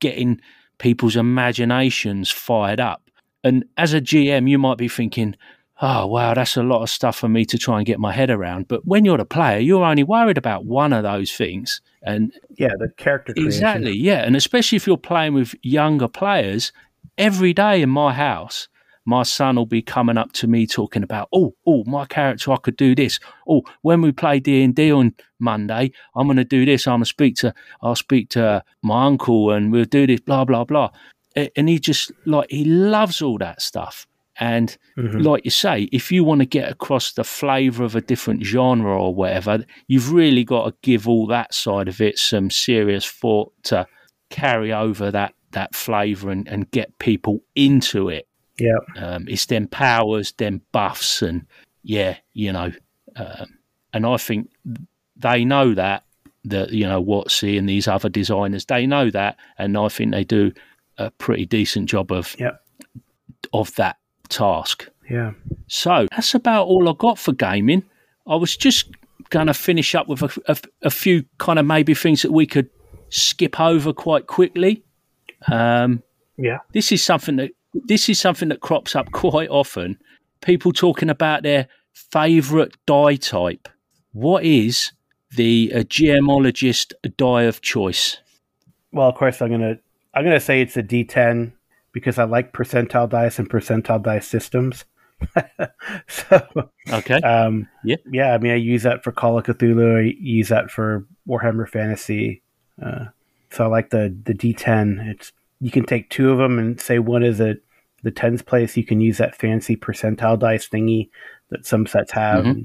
getting 0.00 0.40
people's 0.78 1.16
imaginations 1.16 2.30
fired 2.30 2.80
up. 2.80 3.02
And 3.44 3.64
as 3.76 3.94
a 3.94 4.00
GM, 4.00 4.48
you 4.48 4.58
might 4.58 4.78
be 4.78 4.88
thinking, 4.88 5.36
oh, 5.82 6.06
wow, 6.06 6.34
that's 6.34 6.56
a 6.56 6.62
lot 6.62 6.82
of 6.82 6.90
stuff 6.90 7.16
for 7.16 7.28
me 7.28 7.44
to 7.46 7.58
try 7.58 7.78
and 7.78 7.86
get 7.86 7.98
my 7.98 8.12
head 8.12 8.30
around. 8.30 8.68
But 8.68 8.86
when 8.86 9.04
you're 9.04 9.18
the 9.18 9.24
player, 9.24 9.58
you're 9.58 9.84
only 9.84 10.04
worried 10.04 10.38
about 10.38 10.64
one 10.64 10.92
of 10.92 11.02
those 11.02 11.32
things. 11.32 11.80
And 12.02 12.32
yeah, 12.56 12.72
the 12.78 12.88
character 12.96 13.32
creation. 13.32 13.48
Exactly. 13.48 13.96
Yeah. 13.96 14.22
And 14.24 14.36
especially 14.36 14.76
if 14.76 14.86
you're 14.86 14.96
playing 14.96 15.34
with 15.34 15.54
younger 15.62 16.08
players, 16.08 16.72
every 17.18 17.52
day 17.52 17.82
in 17.82 17.90
my 17.90 18.12
house, 18.12 18.68
my 19.06 19.22
son 19.22 19.56
will 19.56 19.66
be 19.66 19.82
coming 19.82 20.16
up 20.16 20.32
to 20.32 20.46
me 20.46 20.66
talking 20.66 21.02
about, 21.02 21.28
oh, 21.32 21.54
oh, 21.66 21.84
my 21.84 22.06
character, 22.06 22.52
I 22.52 22.56
could 22.56 22.76
do 22.76 22.94
this. 22.94 23.20
Oh, 23.46 23.62
when 23.82 24.00
we 24.00 24.12
play 24.12 24.40
D 24.40 24.62
and 24.62 24.74
D 24.74 24.90
on 24.90 25.14
Monday, 25.38 25.92
I'm 26.16 26.26
going 26.26 26.38
to 26.38 26.44
do 26.44 26.64
this. 26.64 26.86
I'm 26.86 26.92
going 26.92 27.02
to 27.02 27.06
speak 27.06 27.36
to, 27.36 27.52
I'll 27.82 27.96
speak 27.96 28.30
to 28.30 28.64
my 28.82 29.04
uncle, 29.04 29.50
and 29.50 29.70
we'll 29.70 29.84
do 29.84 30.06
this. 30.06 30.20
Blah 30.20 30.44
blah 30.44 30.64
blah 30.64 30.90
and 31.56 31.68
he 31.68 31.78
just 31.78 32.12
like 32.26 32.50
he 32.50 32.64
loves 32.64 33.20
all 33.20 33.38
that 33.38 33.60
stuff. 33.60 34.06
And 34.40 34.76
mm-hmm. 34.96 35.18
like 35.18 35.44
you 35.44 35.50
say, 35.50 35.88
if 35.92 36.10
you 36.10 36.24
want 36.24 36.40
to 36.40 36.46
get 36.46 36.70
across 36.70 37.12
the 37.12 37.24
flavour 37.24 37.84
of 37.84 37.94
a 37.94 38.00
different 38.00 38.44
genre 38.44 39.00
or 39.00 39.14
whatever, 39.14 39.64
you've 39.86 40.12
really 40.12 40.44
got 40.44 40.64
to 40.66 40.74
give 40.82 41.08
all 41.08 41.26
that 41.28 41.54
side 41.54 41.88
of 41.88 42.00
it 42.00 42.18
some 42.18 42.50
serious 42.50 43.06
thought 43.06 43.52
to 43.64 43.86
carry 44.30 44.72
over 44.72 45.10
that 45.10 45.34
that 45.52 45.74
flavour 45.74 46.30
and, 46.30 46.48
and 46.48 46.70
get 46.72 46.98
people 46.98 47.40
into 47.54 48.08
it. 48.08 48.26
Yeah, 48.58 48.78
um, 48.96 49.26
it's 49.28 49.46
them 49.46 49.68
powers, 49.68 50.32
them 50.32 50.60
buffs, 50.72 51.22
and 51.22 51.46
yeah, 51.82 52.16
you 52.32 52.52
know, 52.52 52.72
um, 53.16 53.58
and 53.92 54.06
I 54.06 54.16
think 54.16 54.50
they 55.16 55.44
know 55.44 55.74
that 55.74 56.04
that 56.44 56.70
you 56.70 56.86
know 56.86 57.02
WotC 57.02 57.58
and 57.58 57.68
these 57.68 57.88
other 57.88 58.08
designers 58.08 58.64
they 58.64 58.86
know 58.86 59.10
that, 59.10 59.36
and 59.58 59.76
I 59.76 59.88
think 59.88 60.12
they 60.12 60.24
do 60.24 60.52
a 60.98 61.10
pretty 61.12 61.46
decent 61.46 61.88
job 61.88 62.12
of 62.12 62.36
yeah. 62.38 62.52
of 63.52 63.74
that 63.76 63.96
task. 64.34 64.88
Yeah. 65.08 65.32
So 65.66 66.06
that's 66.10 66.34
about 66.34 66.66
all 66.66 66.88
I 66.88 66.94
got 66.98 67.18
for 67.18 67.32
gaming. 67.32 67.84
I 68.26 68.36
was 68.36 68.56
just 68.56 68.90
going 69.30 69.46
to 69.46 69.54
finish 69.54 69.94
up 69.94 70.08
with 70.08 70.22
a, 70.22 70.42
a, 70.46 70.56
a, 70.82 70.90
few 70.90 71.24
kind 71.38 71.58
of 71.58 71.66
maybe 71.66 71.94
things 71.94 72.22
that 72.22 72.32
we 72.32 72.46
could 72.46 72.68
skip 73.10 73.60
over 73.60 73.92
quite 73.92 74.26
quickly. 74.26 74.82
Um, 75.50 76.02
yeah. 76.36 76.58
This 76.72 76.92
is 76.92 77.02
something 77.02 77.36
that 77.36 77.50
this 77.72 78.08
is 78.08 78.20
something 78.20 78.48
that 78.48 78.60
crops 78.60 78.96
up 78.96 79.12
quite 79.12 79.48
often. 79.50 79.98
People 80.40 80.72
talking 80.72 81.10
about 81.10 81.42
their 81.42 81.68
favourite 81.92 82.74
die 82.86 83.16
type. 83.16 83.68
What 84.12 84.44
is 84.44 84.92
the 85.30 85.72
uh, 85.74 85.78
GMologist 85.80 86.92
die 87.16 87.42
of 87.42 87.60
choice? 87.60 88.18
Well, 88.92 89.08
of 89.08 89.16
course, 89.16 89.40
I'm 89.42 89.50
to 89.58 89.78
I'm 90.14 90.22
going 90.22 90.36
to 90.36 90.40
say 90.40 90.60
it's 90.60 90.76
a 90.76 90.82
D10 90.82 91.52
because 91.94 92.18
I 92.18 92.24
like 92.24 92.52
percentile 92.52 93.08
dice 93.08 93.38
and 93.38 93.48
percentile 93.48 94.02
dice 94.02 94.26
systems. 94.26 94.84
so 96.08 96.46
okay, 96.92 97.14
um, 97.20 97.66
yeah, 97.84 97.96
yeah. 98.10 98.34
I 98.34 98.38
mean, 98.38 98.52
I 98.52 98.56
use 98.56 98.82
that 98.82 99.02
for 99.02 99.12
Call 99.12 99.38
of 99.38 99.44
Cthulhu. 99.44 99.98
I 99.98 100.14
use 100.20 100.48
that 100.48 100.70
for 100.70 101.06
Warhammer 101.26 101.66
Fantasy. 101.66 102.42
Uh, 102.84 103.06
so 103.50 103.64
I 103.64 103.68
like 103.68 103.88
the 103.90 104.14
the 104.24 104.34
D10. 104.34 105.08
It's 105.08 105.32
you 105.60 105.70
can 105.70 105.86
take 105.86 106.10
two 106.10 106.30
of 106.30 106.38
them 106.38 106.58
and 106.58 106.78
say 106.78 106.98
one 106.98 107.22
is 107.22 107.40
a 107.40 107.54
the 108.02 108.10
tens 108.10 108.42
place. 108.42 108.76
You 108.76 108.84
can 108.84 109.00
use 109.00 109.16
that 109.18 109.36
fancy 109.36 109.76
percentile 109.76 110.38
dice 110.38 110.68
thingy 110.68 111.08
that 111.50 111.64
some 111.64 111.86
sets 111.86 112.12
have. 112.12 112.44
Mm-hmm. 112.44 112.62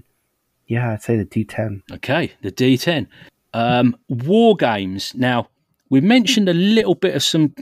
Yeah, 0.67 0.91
I'd 0.91 1.03
say 1.03 1.15
the 1.17 1.25
D10. 1.25 1.81
Okay, 1.93 2.33
the 2.41 2.51
D10. 2.51 3.07
Um, 3.53 3.95
war 4.09 4.55
games. 4.55 5.13
Now 5.15 5.49
we 5.89 6.01
mentioned 6.01 6.49
a 6.49 6.53
little 6.53 6.95
bit 6.95 7.15
of 7.15 7.23
some 7.23 7.53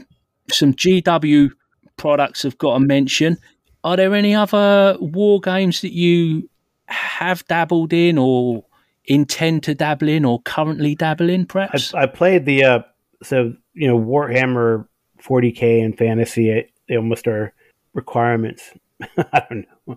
some 0.50 0.74
GW 0.74 1.50
products 1.96 2.42
have 2.42 2.58
got 2.58 2.76
a 2.76 2.80
mention. 2.80 3.38
Are 3.84 3.96
there 3.96 4.14
any 4.14 4.34
other 4.34 4.96
war 5.00 5.40
games 5.40 5.80
that 5.82 5.92
you 5.92 6.48
have 6.86 7.46
dabbled 7.46 7.92
in 7.92 8.18
or 8.18 8.64
intend 9.04 9.62
to 9.64 9.74
dabble 9.74 10.08
in 10.08 10.24
or 10.24 10.40
currently 10.42 10.94
dabble 10.94 11.30
in, 11.30 11.46
perhaps? 11.46 11.94
I, 11.94 12.02
I 12.02 12.06
played 12.06 12.44
the, 12.44 12.64
uh, 12.64 12.82
so, 13.22 13.54
you 13.74 13.88
know, 13.88 13.98
Warhammer 13.98 14.86
40K 15.22 15.84
and 15.84 15.96
fantasy, 15.96 16.70
they 16.88 16.96
almost 16.96 17.26
are 17.26 17.52
requirements. 17.94 18.72
I 19.32 19.42
don't 19.48 19.66
know. 19.86 19.96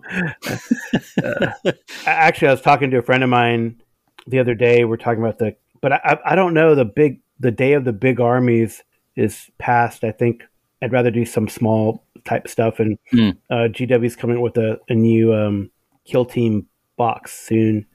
uh, 1.64 1.72
actually, 2.06 2.48
I 2.48 2.52
was 2.52 2.60
talking 2.60 2.90
to 2.90 2.98
a 2.98 3.02
friend 3.02 3.24
of 3.24 3.30
mine 3.30 3.80
the 4.26 4.38
other 4.38 4.54
day. 4.54 4.84
We're 4.84 4.96
talking 4.96 5.22
about 5.22 5.38
the, 5.38 5.56
but 5.80 5.92
I, 5.92 6.18
I 6.24 6.34
don't 6.34 6.54
know 6.54 6.74
the 6.74 6.84
big, 6.84 7.20
the 7.40 7.50
day 7.50 7.72
of 7.72 7.84
the 7.84 7.92
big 7.92 8.20
armies 8.20 8.82
is 9.16 9.50
past. 9.58 10.04
I 10.04 10.12
think 10.12 10.44
I'd 10.80 10.92
rather 10.92 11.10
do 11.10 11.24
some 11.24 11.48
small 11.48 12.04
type 12.24 12.48
stuff. 12.48 12.80
And 12.80 12.98
mm. 13.12 13.36
uh, 13.50 13.68
GW's 13.68 14.16
coming 14.16 14.40
with 14.40 14.56
a, 14.56 14.78
a 14.88 14.94
new 14.94 15.34
um, 15.34 15.70
kill 16.04 16.24
team 16.24 16.66
box 16.96 17.32
soon 17.32 17.86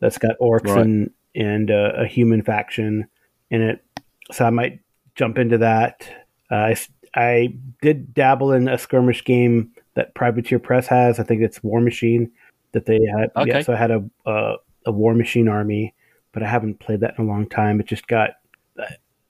that's 0.00 0.18
got 0.18 0.38
orcs 0.40 0.66
right. 0.66 0.84
and 0.84 1.10
and 1.34 1.70
uh, 1.70 1.92
a 1.96 2.06
human 2.06 2.42
faction 2.42 3.06
in 3.50 3.62
it. 3.62 3.84
So 4.32 4.44
I 4.44 4.50
might 4.50 4.80
jump 5.14 5.38
into 5.38 5.58
that. 5.58 6.08
Uh, 6.50 6.54
I 6.54 6.76
I 7.14 7.54
did 7.80 8.14
dabble 8.14 8.52
in 8.52 8.68
a 8.68 8.78
skirmish 8.78 9.24
game 9.24 9.72
that 9.94 10.14
Privateer 10.14 10.58
Press 10.58 10.86
has. 10.86 11.18
I 11.18 11.22
think 11.22 11.42
it's 11.42 11.62
War 11.62 11.80
Machine 11.80 12.30
that 12.72 12.86
they 12.86 13.00
had. 13.04 13.30
Okay. 13.36 13.50
Yeah, 13.50 13.62
so 13.62 13.72
I 13.74 13.76
had 13.76 13.90
a, 13.90 14.04
a 14.26 14.56
a 14.86 14.92
Warmachine 14.92 15.50
army, 15.50 15.94
but 16.32 16.42
I 16.42 16.48
haven't 16.48 16.80
played 16.80 17.00
that 17.00 17.14
in 17.18 17.24
a 17.24 17.28
long 17.28 17.48
time. 17.48 17.80
It 17.80 17.86
just 17.86 18.06
got 18.06 18.30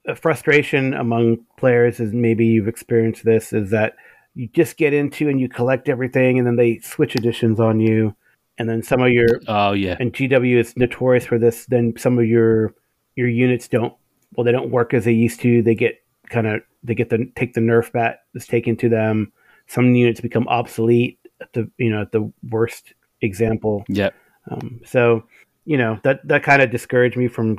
a 0.06 0.16
frustration 0.16 0.94
among 0.94 1.38
players 1.56 2.00
is 2.00 2.12
maybe 2.12 2.46
you've 2.46 2.68
experienced 2.68 3.24
this 3.24 3.52
is 3.52 3.70
that 3.70 3.94
you 4.34 4.48
just 4.48 4.76
get 4.76 4.92
into 4.92 5.28
and 5.28 5.40
you 5.40 5.48
collect 5.48 5.88
everything 5.88 6.38
and 6.38 6.46
then 6.46 6.56
they 6.56 6.78
switch 6.80 7.14
editions 7.14 7.60
on 7.60 7.80
you. 7.80 8.14
And 8.58 8.68
then 8.68 8.82
some 8.82 9.00
of 9.00 9.10
your 9.10 9.40
oh 9.48 9.72
yeah. 9.72 9.96
and 9.98 10.12
GW 10.12 10.56
is 10.56 10.76
notorious 10.76 11.24
for 11.24 11.38
this 11.38 11.66
then 11.66 11.94
some 11.96 12.18
of 12.18 12.26
your 12.26 12.74
your 13.16 13.28
units 13.28 13.68
don't 13.68 13.94
well 14.36 14.44
they 14.44 14.52
don't 14.52 14.70
work 14.70 14.94
as 14.94 15.04
they 15.04 15.12
used 15.12 15.40
to. 15.40 15.62
They 15.62 15.74
get 15.74 16.02
kind 16.28 16.46
of 16.46 16.62
they 16.82 16.94
get 16.94 17.10
the 17.10 17.30
take 17.36 17.54
the 17.54 17.60
nerf 17.60 17.92
bat 17.92 18.20
that's 18.34 18.46
taken 18.46 18.76
to 18.78 18.88
them. 18.88 19.32
Some 19.66 19.94
units 19.94 20.20
become 20.20 20.48
obsolete 20.48 21.18
at 21.40 21.52
the 21.52 21.70
you 21.78 21.90
know 21.90 22.02
at 22.02 22.12
the 22.12 22.30
worst 22.50 22.92
example. 23.20 23.84
Yep. 23.88 24.14
Um, 24.50 24.80
so 24.84 25.24
you 25.64 25.76
know 25.78 25.98
that 26.02 26.26
that 26.28 26.42
kind 26.42 26.62
of 26.62 26.70
discouraged 26.70 27.16
me 27.16 27.28
from 27.28 27.58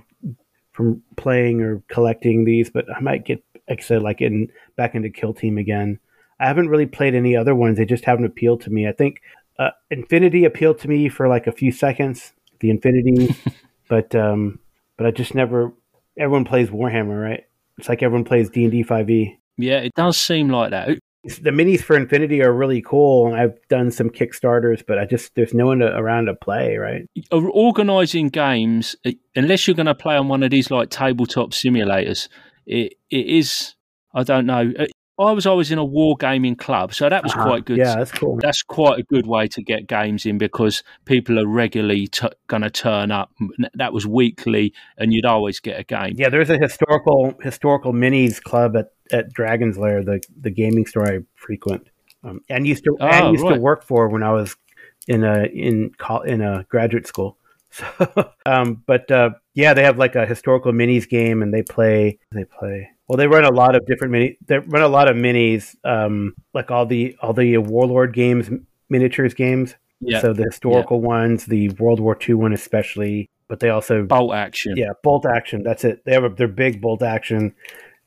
from 0.73 1.01
playing 1.15 1.61
or 1.61 1.81
collecting 1.87 2.43
these, 2.43 2.69
but 2.69 2.85
I 2.93 2.99
might 2.99 3.25
get, 3.25 3.43
like 3.69 3.79
I 3.79 3.83
said, 3.83 4.01
like 4.01 4.21
in 4.21 4.49
back 4.75 4.95
into 4.95 5.09
Kill 5.09 5.33
Team 5.33 5.57
again. 5.57 5.99
I 6.39 6.47
haven't 6.47 6.67
really 6.67 6.87
played 6.87 7.15
any 7.15 7.35
other 7.35 7.55
ones; 7.55 7.77
they 7.77 7.85
just 7.85 8.05
haven't 8.05 8.25
appealed 8.25 8.61
to 8.61 8.69
me. 8.69 8.87
I 8.87 8.91
think 8.91 9.21
uh, 9.57 9.69
Infinity 9.89 10.45
appealed 10.45 10.79
to 10.79 10.87
me 10.87 11.09
for 11.09 11.27
like 11.27 11.47
a 11.47 11.51
few 11.51 11.71
seconds, 11.71 12.33
the 12.59 12.69
Infinity, 12.69 13.35
but 13.87 14.13
um, 14.15 14.59
but 14.97 15.07
I 15.07 15.11
just 15.11 15.35
never. 15.35 15.71
Everyone 16.17 16.45
plays 16.45 16.69
Warhammer, 16.69 17.23
right? 17.23 17.45
It's 17.79 17.89
like 17.89 18.03
everyone 18.03 18.25
plays 18.25 18.49
D 18.49 18.63
and 18.63 18.71
D 18.71 18.83
five 18.83 19.09
E. 19.09 19.39
Yeah, 19.57 19.79
it 19.79 19.93
does 19.95 20.17
seem 20.17 20.49
like 20.49 20.71
that 20.71 20.99
the 21.23 21.51
minis 21.51 21.81
for 21.81 21.95
Infinity 21.95 22.41
are 22.41 22.51
really 22.51 22.81
cool. 22.81 23.33
I've 23.33 23.57
done 23.69 23.91
some 23.91 24.09
Kickstarters, 24.09 24.83
but 24.85 24.99
I 24.99 25.05
just 25.05 25.33
there's 25.35 25.53
no 25.53 25.67
one 25.67 25.79
to, 25.79 25.95
around 25.95 26.25
to 26.25 26.35
play. 26.35 26.77
Right, 26.77 27.07
organizing 27.31 28.29
games 28.29 28.95
uh, 29.05 29.11
unless 29.35 29.67
you're 29.67 29.75
going 29.75 29.85
to 29.85 29.95
play 29.95 30.15
on 30.17 30.27
one 30.27 30.43
of 30.43 30.51
these 30.51 30.69
like 30.69 30.89
tabletop 30.89 31.51
simulators, 31.51 32.27
it 32.65 32.95
it 33.09 33.25
is. 33.27 33.75
I 34.13 34.23
don't 34.23 34.45
know. 34.45 34.71
Uh, 34.77 34.85
I 35.19 35.31
was 35.31 35.45
always 35.45 35.69
in 35.69 35.77
a 35.77 35.85
wargaming 35.85 36.57
club, 36.57 36.93
so 36.93 37.07
that 37.07 37.23
was 37.23 37.33
uh-huh. 37.33 37.43
quite 37.43 37.65
good. 37.65 37.77
Yeah, 37.77 37.95
that's 37.97 38.11
cool. 38.11 38.39
That's 38.41 38.63
quite 38.63 38.99
a 38.99 39.03
good 39.03 39.27
way 39.27 39.47
to 39.49 39.61
get 39.61 39.87
games 39.87 40.25
in 40.25 40.39
because 40.39 40.81
people 41.05 41.39
are 41.39 41.45
regularly 41.45 42.07
t- 42.07 42.29
going 42.47 42.63
to 42.63 42.71
turn 42.71 43.11
up. 43.11 43.31
That 43.75 43.93
was 43.93 44.07
weekly, 44.07 44.73
and 44.97 45.13
you'd 45.13 45.25
always 45.25 45.59
get 45.59 45.79
a 45.79 45.83
game. 45.83 46.15
Yeah, 46.17 46.29
there's 46.29 46.49
a 46.49 46.57
historical 46.57 47.35
historical 47.41 47.93
minis 47.93 48.41
club 48.41 48.75
at, 48.75 48.93
at 49.11 49.31
Dragon's 49.31 49.77
Lair, 49.77 50.03
the 50.03 50.19
the 50.41 50.49
gaming 50.49 50.87
store 50.87 51.07
I 51.07 51.19
frequent, 51.35 51.89
um, 52.23 52.41
and 52.49 52.65
used 52.65 52.83
to 52.85 52.97
oh, 52.99 53.05
and 53.05 53.33
used 53.33 53.43
right. 53.43 53.55
to 53.55 53.61
work 53.61 53.83
for 53.83 54.09
when 54.09 54.23
I 54.23 54.31
was 54.31 54.55
in 55.07 55.23
a 55.23 55.43
in 55.43 55.91
in 56.25 56.41
a 56.41 56.65
graduate 56.69 57.07
school. 57.07 57.37
So, 57.73 58.31
um, 58.45 58.83
but 58.85 59.09
uh, 59.09 59.31
yeah, 59.55 59.73
they 59.73 59.81
have 59.81 59.97
like 59.97 60.13
a 60.13 60.27
historical 60.27 60.71
minis 60.73 61.09
game, 61.09 61.41
and 61.41 61.51
they 61.51 61.63
play 61.63 62.19
they 62.31 62.45
play 62.45 62.92
well, 63.07 63.17
they 63.17 63.27
run 63.27 63.43
a 63.43 63.51
lot 63.51 63.75
of 63.75 63.85
different 63.85 64.11
mini. 64.11 64.37
They 64.45 64.59
run 64.59 64.81
a 64.81 64.87
lot 64.87 65.09
of 65.09 65.15
minis, 65.15 65.75
um, 65.83 66.35
like 66.53 66.71
all 66.71 66.85
the 66.85 67.15
all 67.21 67.33
the 67.33 67.57
warlord 67.57 68.13
games, 68.13 68.49
miniatures 68.89 69.33
games. 69.33 69.75
Yeah. 69.99 70.21
So 70.21 70.33
the 70.33 70.43
historical 70.43 70.99
yeah. 70.99 71.07
ones, 71.07 71.45
the 71.45 71.69
World 71.69 71.99
War 71.99 72.17
II 72.27 72.35
one 72.35 72.53
especially, 72.53 73.29
but 73.47 73.59
they 73.59 73.69
also 73.69 74.03
bolt 74.03 74.33
action. 74.33 74.75
Yeah, 74.75 74.91
bolt 75.03 75.25
action. 75.25 75.63
That's 75.63 75.83
it. 75.83 76.03
They 76.05 76.13
have 76.13 76.23
a, 76.23 76.29
their 76.29 76.47
big 76.47 76.81
bolt 76.81 77.03
action. 77.03 77.53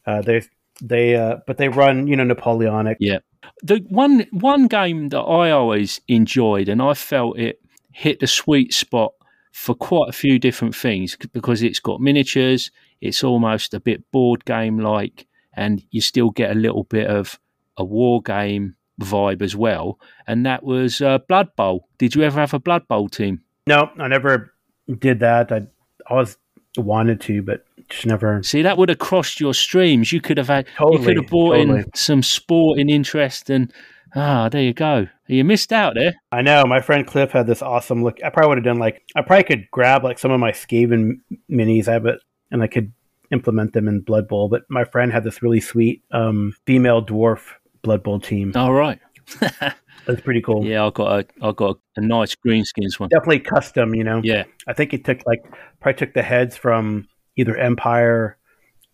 Uh, 0.06 0.22
they 0.22 0.42
they 0.82 1.16
uh, 1.16 1.38
but 1.46 1.58
they 1.58 1.68
run 1.68 2.06
you 2.06 2.16
know 2.16 2.24
Napoleonic. 2.24 2.96
Yeah. 3.00 3.18
The 3.62 3.84
one 3.88 4.26
one 4.32 4.66
game 4.66 5.10
that 5.10 5.20
I 5.20 5.50
always 5.50 6.00
enjoyed, 6.08 6.68
and 6.68 6.82
I 6.82 6.94
felt 6.94 7.38
it 7.38 7.60
hit 7.92 8.20
the 8.20 8.26
sweet 8.26 8.74
spot 8.74 9.12
for 9.52 9.74
quite 9.74 10.08
a 10.08 10.12
few 10.12 10.38
different 10.38 10.74
things 10.74 11.16
because 11.32 11.62
it's 11.62 11.80
got 11.80 12.00
miniatures, 12.00 12.70
it's 13.00 13.22
almost 13.24 13.74
a 13.74 13.80
bit 13.80 14.10
board 14.10 14.44
game 14.44 14.78
like, 14.78 15.26
and 15.54 15.82
you 15.90 16.00
still 16.00 16.30
get 16.30 16.50
a 16.50 16.58
little 16.58 16.84
bit 16.84 17.06
of 17.06 17.38
a 17.76 17.84
war 17.84 18.22
game 18.22 18.76
vibe 19.00 19.42
as 19.42 19.54
well. 19.54 19.98
And 20.26 20.44
that 20.46 20.62
was 20.62 21.00
uh, 21.00 21.18
Blood 21.18 21.54
Bowl. 21.56 21.88
Did 21.98 22.14
you 22.14 22.22
ever 22.22 22.40
have 22.40 22.54
a 22.54 22.58
Blood 22.58 22.88
Bowl 22.88 23.08
team? 23.08 23.42
No, 23.66 23.90
I 23.98 24.08
never 24.08 24.54
did 24.98 25.20
that. 25.20 25.52
I 25.52 25.66
always 26.08 26.36
wanted 26.76 27.20
to, 27.22 27.42
but 27.42 27.64
just 27.88 28.06
never. 28.06 28.42
See, 28.42 28.62
that 28.62 28.78
would 28.78 28.88
have 28.88 28.98
crossed 28.98 29.40
your 29.40 29.54
streams. 29.54 30.12
You 30.12 30.20
could 30.20 30.38
have 30.38 30.48
had, 30.48 30.66
totally, 30.76 30.98
you 30.98 31.04
could 31.04 31.16
have 31.16 31.26
brought 31.26 31.56
totally. 31.56 31.80
in 31.80 31.94
some 31.94 32.22
sporting 32.22 32.88
interest, 32.88 33.50
and 33.50 33.72
ah, 34.14 34.48
there 34.48 34.62
you 34.62 34.72
go. 34.72 35.08
You 35.26 35.44
missed 35.44 35.72
out 35.72 35.94
there. 35.94 36.14
I 36.30 36.42
know. 36.42 36.64
My 36.64 36.80
friend 36.80 37.06
Cliff 37.06 37.32
had 37.32 37.46
this 37.46 37.62
awesome 37.62 38.04
look. 38.04 38.18
I 38.24 38.30
probably 38.30 38.50
would 38.50 38.58
have 38.58 38.64
done 38.64 38.78
like 38.78 39.02
I 39.16 39.22
probably 39.22 39.44
could 39.44 39.70
grab 39.70 40.04
like 40.04 40.18
some 40.18 40.30
of 40.30 40.40
my 40.40 40.52
Skaven 40.52 41.20
minis. 41.50 41.88
I 41.88 41.94
have 41.94 42.06
it 42.06 42.20
and 42.56 42.62
I 42.62 42.66
could 42.66 42.92
implement 43.30 43.72
them 43.72 43.88
in 43.88 44.00
Blood 44.00 44.28
Bowl. 44.28 44.48
But 44.48 44.62
my 44.68 44.84
friend 44.84 45.12
had 45.12 45.25
this 45.25 45.42
really 45.42 45.60
sweet 45.60 46.02
um, 46.10 46.54
female 46.66 47.04
dwarf 47.04 47.40
Blood 47.82 48.02
Bowl 48.02 48.18
team. 48.18 48.52
All 48.54 48.72
right. 48.72 48.98
That's 49.40 50.20
pretty 50.20 50.40
cool. 50.40 50.64
Yeah, 50.64 50.86
I 50.86 50.90
got 50.90 51.20
a 51.20 51.46
I 51.46 51.52
got 51.52 51.78
a, 51.96 52.00
nice 52.00 52.34
green 52.36 52.64
greenskins 52.64 53.00
one. 53.00 53.08
Definitely 53.08 53.40
custom, 53.40 53.94
you 53.94 54.04
know. 54.04 54.20
Yeah. 54.22 54.44
I 54.66 54.72
think 54.72 54.94
it 54.94 55.04
took 55.04 55.18
like 55.26 55.44
probably 55.80 55.98
took 55.98 56.14
the 56.14 56.22
heads 56.22 56.56
from 56.56 57.08
either 57.36 57.56
Empire 57.56 58.38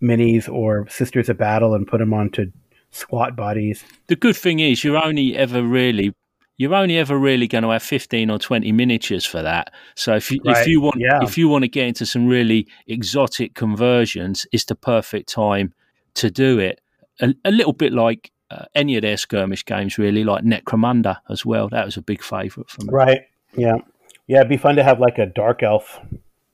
minis 0.03 0.49
or 0.49 0.89
Sisters 0.89 1.29
of 1.29 1.37
Battle 1.37 1.75
and 1.75 1.87
put 1.87 1.99
them 1.99 2.15
onto 2.15 2.51
squat 2.91 3.37
bodies. 3.37 3.85
The 4.09 4.17
good 4.17 4.37
thing 4.37 4.61
is 4.61 4.83
you're 4.83 4.97
only 4.97 5.37
ever 5.37 5.63
really 5.63 6.15
you're 6.63 6.75
only 6.75 6.97
ever 6.97 7.19
really 7.19 7.49
going 7.49 7.63
to 7.63 7.71
have 7.71 7.83
15 7.83 8.31
or 8.31 8.39
20 8.39 8.71
miniatures 8.71 9.27
for 9.27 9.43
that. 9.43 9.73
So 9.97 10.15
if 10.15 10.31
you, 10.31 10.41
right. 10.47 10.59
if 10.59 10.69
you 10.69 10.81
want 10.81 11.01
yeah. 11.01 11.19
if 11.23 11.37
you 11.37 11.49
want 11.49 11.65
to 11.65 11.69
get 11.69 11.89
into 11.89 12.07
some 12.07 12.29
really 12.29 12.69
exotic 12.87 13.55
conversions, 13.55 14.47
it's 14.53 14.65
the 14.67 14.77
perfect 14.77 15.29
time 15.29 15.75
to 16.15 16.31
do 16.31 16.61
it. 16.61 16.81
A, 17.21 17.35
a 17.45 17.51
little 17.51 17.73
bit 17.73 17.93
like 17.93 18.31
uh, 18.51 18.67
any 18.77 18.97
of 18.97 19.03
their 19.03 19.17
skirmish 19.17 19.65
games, 19.65 19.99
really, 19.99 20.23
like 20.23 20.45
Necromunda 20.45 21.19
as 21.29 21.45
well. 21.45 21.69
That 21.69 21.85
was 21.85 21.97
a 21.97 22.03
big 22.03 22.23
favourite 22.23 22.71
for 22.71 22.83
me. 22.83 22.91
Right. 22.93 23.23
Yeah. 23.57 23.79
Yeah. 24.29 24.39
It'd 24.39 24.49
be 24.49 24.57
fun 24.57 24.77
to 24.77 24.85
have 24.85 25.01
like 25.01 25.19
a 25.19 25.27
dark 25.27 25.65
elf 25.65 25.99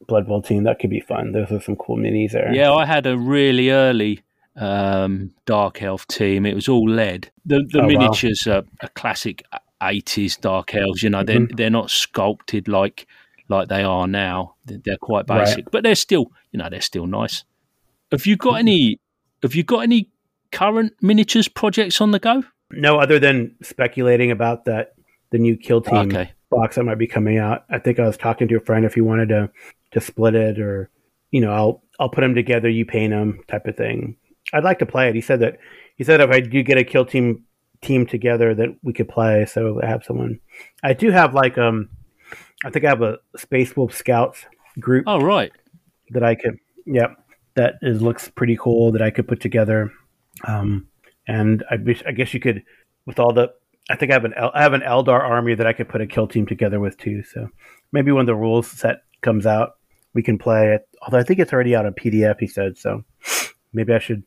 Blood 0.07 0.27
Bowl 0.27 0.41
team. 0.41 0.65
That 0.65 0.79
could 0.79 0.91
be 0.91 1.01
fun. 1.01 1.33
Those 1.33 1.53
are 1.53 1.61
some 1.61 1.77
cool 1.77 1.99
minis 1.99 2.33
there. 2.33 2.51
Yeah, 2.53 2.73
I 2.73 2.87
had 2.87 3.07
a 3.07 3.19
really 3.19 3.71
early 3.71 4.23
um, 4.57 5.33
Dark 5.47 5.83
Elf 5.83 6.07
team. 6.07 6.47
It 6.47 6.55
was 6.55 6.69
all 6.69 6.89
lead. 6.89 7.31
The, 7.47 7.65
the 7.71 7.83
oh, 7.83 7.87
miniatures 7.87 8.45
wow. 8.47 8.55
are 8.55 8.63
a 8.81 8.89
classic 8.89 9.43
80s 9.83 10.41
dark 10.41 10.75
elves 10.75 11.03
you 11.03 11.11
know 11.11 11.23
they're, 11.23 11.39
mm-hmm. 11.39 11.57
they're 11.57 11.71
not 11.71 11.91
sculpted 11.91 12.69
like 12.69 13.07
like 13.49 13.69
they 13.69 13.83
are 13.83 14.07
now 14.07 14.55
they're 14.65 14.97
quite 14.99 15.27
basic 15.27 15.57
right. 15.57 15.71
but 15.71 15.83
they're 15.83 15.95
still 15.95 16.33
you 16.53 16.59
know 16.59 16.69
they're 16.69 16.81
still 16.81 17.07
nice 17.07 17.45
have 18.11 18.27
you 18.27 18.37
got 18.37 18.55
any 18.55 19.01
have 19.43 19.55
you 19.55 19.63
got 19.63 19.81
any 19.81 20.11
current 20.51 20.93
miniatures 21.01 21.49
projects 21.49 22.01
on 22.01 22.11
the 22.11 22.19
go 22.19 22.43
no 22.71 22.99
other 22.99 23.19
than 23.19 23.55
speculating 23.63 24.31
about 24.31 24.65
that 24.65 24.95
the 25.31 25.39
new 25.39 25.57
Kill 25.57 25.81
Team 25.81 26.09
okay. 26.09 26.33
box 26.51 26.77
that 26.77 26.85
might 26.85 26.99
be 26.99 27.07
coming 27.07 27.39
out. 27.39 27.65
I 27.71 27.79
think 27.79 27.99
I 27.99 28.07
was 28.07 28.17
talking 28.17 28.49
to 28.49 28.57
a 28.57 28.61
friend 28.61 28.85
if 28.85 28.95
he 28.95 29.01
wanted 29.01 29.29
to 29.31 29.51
to 29.93 30.01
split 30.01 30.35
it, 30.35 30.59
or 30.59 30.91
you 31.31 31.41
know, 31.41 31.53
I'll 31.53 31.83
I'll 31.99 32.09
put 32.09 32.23
them 32.23 32.35
together, 32.35 32.69
you 32.69 32.85
paint 32.85 33.13
them, 33.13 33.41
type 33.49 33.67
of 33.67 33.77
thing. 33.77 34.17
I'd 34.53 34.65
like 34.65 34.79
to 34.79 34.87
play 34.87 35.09
it. 35.09 35.15
He 35.15 35.21
said 35.21 35.41
that 35.41 35.59
he 35.97 36.05
said 36.05 36.21
if 36.21 36.31
I 36.31 36.41
do 36.41 36.63
get 36.63 36.79
a 36.79 36.85
Kill 36.85 37.05
Team 37.05 37.45
team 37.83 38.07
together 38.07 38.55
that 38.55 38.77
we 38.83 38.93
could 38.93 39.09
play. 39.09 39.47
So 39.47 39.81
I 39.83 39.87
have 39.87 40.05
someone. 40.05 40.41
I 40.83 40.93
do 40.93 41.11
have 41.11 41.35
like 41.35 41.59
um, 41.59 41.89
I 42.65 42.71
think 42.71 42.85
I 42.85 42.89
have 42.89 43.03
a 43.03 43.19
Space 43.37 43.77
Wolf 43.77 43.95
Scouts 43.95 44.45
group. 44.81 45.05
Oh 45.07 45.21
right, 45.21 45.53
that 46.11 46.23
I 46.23 46.35
could. 46.35 46.59
Yep, 46.87 47.17
that 47.55 47.75
is 47.83 48.01
looks 48.03 48.29
pretty 48.29 48.57
cool 48.57 48.93
that 48.93 49.03
I 49.03 49.11
could 49.11 49.29
put 49.29 49.41
together. 49.41 49.93
Um, 50.47 50.89
and 51.27 51.65
I, 51.71 51.77
I 52.07 52.13
guess 52.13 52.33
you 52.35 52.41
could 52.41 52.63
with 53.07 53.19
all 53.19 53.33
the. 53.33 53.53
I 53.91 53.97
think 53.97 54.11
I 54.11 54.15
have 54.15 54.25
an 54.25 54.35
I 54.35 54.63
have 54.63 54.75
an 54.75 54.83
Eldar 54.83 55.21
army 55.21 55.55
that 55.55 55.67
I 55.67 55.73
could 55.73 55.89
put 55.89 56.01
a 56.01 56.07
kill 56.07 56.27
team 56.29 56.47
together 56.47 56.81
with 56.81 56.99
too. 56.99 57.23
So 57.23 57.49
maybe 57.93 58.13
when 58.13 58.27
the 58.27 58.35
rules 58.35 58.69
set 58.71 59.03
comes 59.23 59.47
out, 59.47 59.77
we 60.15 60.23
can 60.23 60.39
play 60.39 60.75
it. 60.75 60.87
Although 61.03 61.19
I 61.19 61.23
think 61.23 61.41
it's 61.41 61.53
already 61.53 61.75
out 61.75 61.87
on 61.87 61.93
PDF. 61.95 62.37
He 62.41 62.47
said 62.47 62.77
so. 62.77 63.05
Maybe 63.73 63.93
I 63.93 63.99
should 63.99 64.25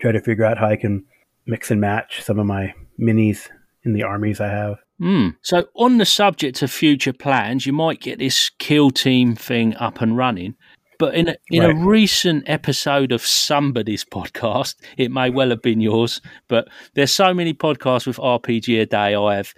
try 0.00 0.12
to 0.12 0.20
figure 0.20 0.44
out 0.44 0.58
how 0.58 0.68
I 0.68 0.76
can 0.76 1.04
mix 1.46 1.70
and 1.70 1.80
match 1.80 2.22
some 2.22 2.38
of 2.38 2.46
my 2.46 2.74
minis 2.98 3.48
in 3.84 3.92
the 3.92 4.02
armies 4.02 4.40
I 4.40 4.48
have. 4.48 4.78
Mm. 5.00 5.36
So, 5.42 5.66
on 5.74 5.98
the 5.98 6.06
subject 6.06 6.62
of 6.62 6.70
future 6.70 7.12
plans, 7.12 7.66
you 7.66 7.72
might 7.72 8.00
get 8.00 8.18
this 8.18 8.50
kill 8.58 8.90
team 8.90 9.34
thing 9.34 9.74
up 9.76 10.00
and 10.00 10.16
running. 10.16 10.54
But 10.98 11.14
in 11.14 11.28
a, 11.28 11.36
in 11.50 11.62
right. 11.62 11.70
a 11.70 11.74
recent 11.74 12.44
episode 12.48 13.12
of 13.12 13.24
somebody's 13.26 14.04
podcast, 14.12 14.76
it 14.96 15.10
may 15.10 15.30
well 15.30 15.50
have 15.50 15.62
been 15.62 15.80
yours, 15.80 16.20
but 16.48 16.68
there's 16.94 17.12
so 17.12 17.34
many 17.34 17.52
podcasts 17.52 18.06
with 18.06 18.16
RPG 18.18 18.80
a 18.80 18.86
day. 18.86 19.14
I 19.14 19.36
have, 19.36 19.52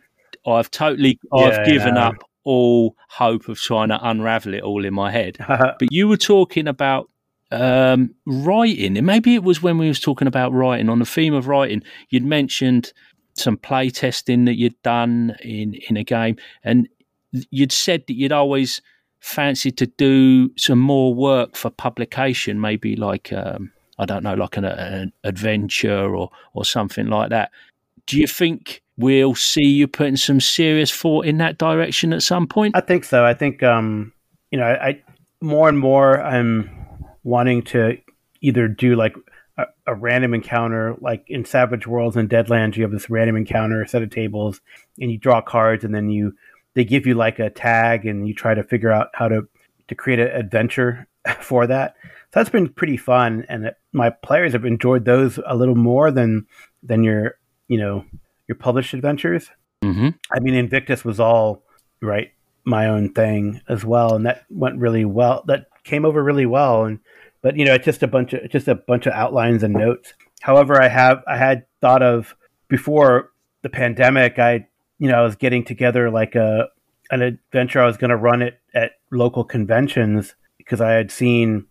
I've 0.47 0.71
totally, 0.71 1.19
yeah, 1.35 1.45
I've 1.45 1.66
given 1.66 1.97
up 1.97 2.14
all 2.45 2.97
hope 3.09 3.49
of 3.49 3.59
trying 3.59 3.88
to 3.88 4.09
unravel 4.09 4.55
it 4.55 4.62
all 4.62 4.85
in 4.85 4.95
my 4.95 5.11
head. 5.11 5.37
but 5.49 5.88
you 5.90 6.09
were 6.09 6.16
talking 6.16 6.66
about 6.66 7.11
um, 7.50 8.14
writing, 8.25 8.97
and 8.97 9.07
maybe 9.07 9.35
it 9.35 9.43
was 9.43 9.62
when 9.62 9.78
we 9.78 9.88
was 9.88 10.00
talking 10.00 10.28
about 10.28 10.52
writing 10.52 10.88
on 10.88 10.99
the 10.99 11.05
theme 11.05 11.35
of 11.35 11.49
writing. 11.49 11.83
You'd 12.09 12.25
mentioned 12.25 12.93
some 13.37 13.57
play 13.57 13.90
testing 13.90 14.45
that 14.47 14.59
you'd 14.59 14.81
done 14.83 15.37
in 15.43 15.75
in 15.88 15.97
a 15.97 16.05
game, 16.05 16.37
and 16.64 16.88
you'd 17.50 17.73
said 17.73 18.05
that 18.07 18.14
you'd 18.14 18.33
always 18.33 18.81
fancied 19.21 19.76
to 19.78 19.87
do 19.87 20.50
some 20.57 20.78
more 20.78 21.14
work 21.14 21.57
for 21.57 21.71
publication, 21.71 22.61
maybe 22.61 22.97
like 22.97 23.33
um, 23.33 23.73
I 23.99 24.05
don't 24.05 24.23
know, 24.23 24.35
like 24.35 24.57
an, 24.57 24.64
an, 24.64 25.12
adventure 25.25 26.14
or 26.14 26.31
or 26.55 26.64
something 26.64 27.09
like 27.09 27.31
that. 27.31 27.50
Do 28.07 28.19
you 28.19 28.26
think 28.26 28.83
we'll 28.97 29.35
see 29.35 29.64
you 29.64 29.88
putting 29.88 30.16
some 30.16 30.40
serious 30.40 30.93
thought 30.93 31.26
in 31.26 31.38
that 31.38 31.59
direction 31.59 32.12
at 32.12 32.23
some 32.23 32.47
point? 32.47 32.76
I 32.76 32.81
think 32.81 33.05
so. 33.05 33.25
I 33.25 33.35
think 33.35 33.62
um, 33.62 34.12
you 34.50 34.59
know, 34.59 34.66
I, 34.66 34.88
I 34.88 35.02
more 35.40 35.69
and 35.69 35.78
more 35.78 36.21
I'm 36.23 36.71
wanting 37.25 37.62
to 37.62 37.99
either 38.40 38.69
do 38.69 38.95
like 38.95 39.16
a, 39.58 39.66
a, 39.86 39.94
random 39.94 40.34
encounter, 40.34 40.96
like 41.00 41.25
in 41.28 41.44
Savage 41.44 41.86
Worlds 41.86 42.16
and 42.16 42.28
Deadlands, 42.28 42.76
you 42.76 42.82
have 42.82 42.92
this 42.92 43.08
random 43.08 43.36
encounter, 43.36 43.86
set 43.86 44.02
of 44.02 44.10
tables, 44.10 44.60
and 45.00 45.10
you 45.10 45.18
draw 45.18 45.40
cards, 45.40 45.84
and 45.84 45.94
then 45.94 46.10
you 46.10 46.34
they 46.75 46.84
give 46.84 47.06
you 47.06 47.14
like 47.14 47.38
a 47.38 47.50
tag, 47.50 48.06
and 48.06 48.28
you 48.28 48.34
try 48.34 48.54
to 48.54 48.62
figure 48.62 48.90
out 48.90 49.08
how 49.14 49.28
to 49.28 49.48
to 49.88 49.94
create 49.94 50.18
an 50.18 50.28
adventure 50.28 51.06
for 51.40 51.66
that. 51.66 51.96
So 52.02 52.40
that's 52.40 52.50
been 52.50 52.68
pretty 52.68 52.96
fun, 52.96 53.46
and 53.48 53.66
it, 53.66 53.76
my 53.92 54.10
players 54.10 54.52
have 54.52 54.64
enjoyed 54.64 55.04
those 55.04 55.38
a 55.46 55.56
little 55.56 55.76
more 55.76 56.10
than 56.10 56.46
than 56.83 57.02
your 57.02 57.38
you 57.68 57.78
know 57.78 58.04
your 58.48 58.57
published 58.57 58.94
adventures. 58.94 59.50
Mm-hmm. 59.83 60.09
I 60.33 60.40
mean, 60.40 60.54
Invictus 60.54 61.04
was 61.04 61.20
all 61.20 61.62
right 62.02 62.33
my 62.66 62.88
own 62.88 63.12
thing 63.12 63.62
as 63.68 63.85
well, 63.85 64.14
and 64.14 64.26
that 64.26 64.44
went 64.50 64.78
really 64.78 65.04
well. 65.04 65.44
That 65.46 65.68
came 65.85 66.04
over 66.04 66.22
really 66.22 66.46
well, 66.46 66.85
and 66.85 66.98
but 67.46 67.56
you 67.56 67.64
know, 67.64 67.74
it's 67.74 67.85
just 67.85 68.02
a 68.02 68.09
bunch 68.09 68.32
of 68.32 68.50
just 68.50 68.66
a 68.66 68.74
bunch 68.74 69.06
of 69.06 69.12
outlines 69.12 69.62
and 69.62 69.72
notes. 69.72 70.14
However, 70.40 70.82
I 70.82 70.88
have 70.88 71.22
I 71.28 71.37
had 71.37 71.64
thought 71.80 72.02
of 72.02 72.35
before 72.66 73.30
the 73.62 73.68
pandemic. 73.68 74.40
I 74.40 74.66
you 74.98 75.09
know 75.09 75.14
I 75.14 75.22
was 75.22 75.37
getting 75.37 75.64
together 75.64 76.11
like 76.11 76.35
a 76.35 76.66
an 77.12 77.22
adventure. 77.22 77.80
I 77.80 77.87
was 77.87 77.98
going 77.98 78.11
to 78.11 78.16
run 78.16 78.42
it 78.42 78.59
at 78.74 78.94
local 79.12 79.44
conventions 79.44 80.35
because 80.59 80.80
I 80.80 80.90
had 80.90 81.12
seen. 81.12 81.66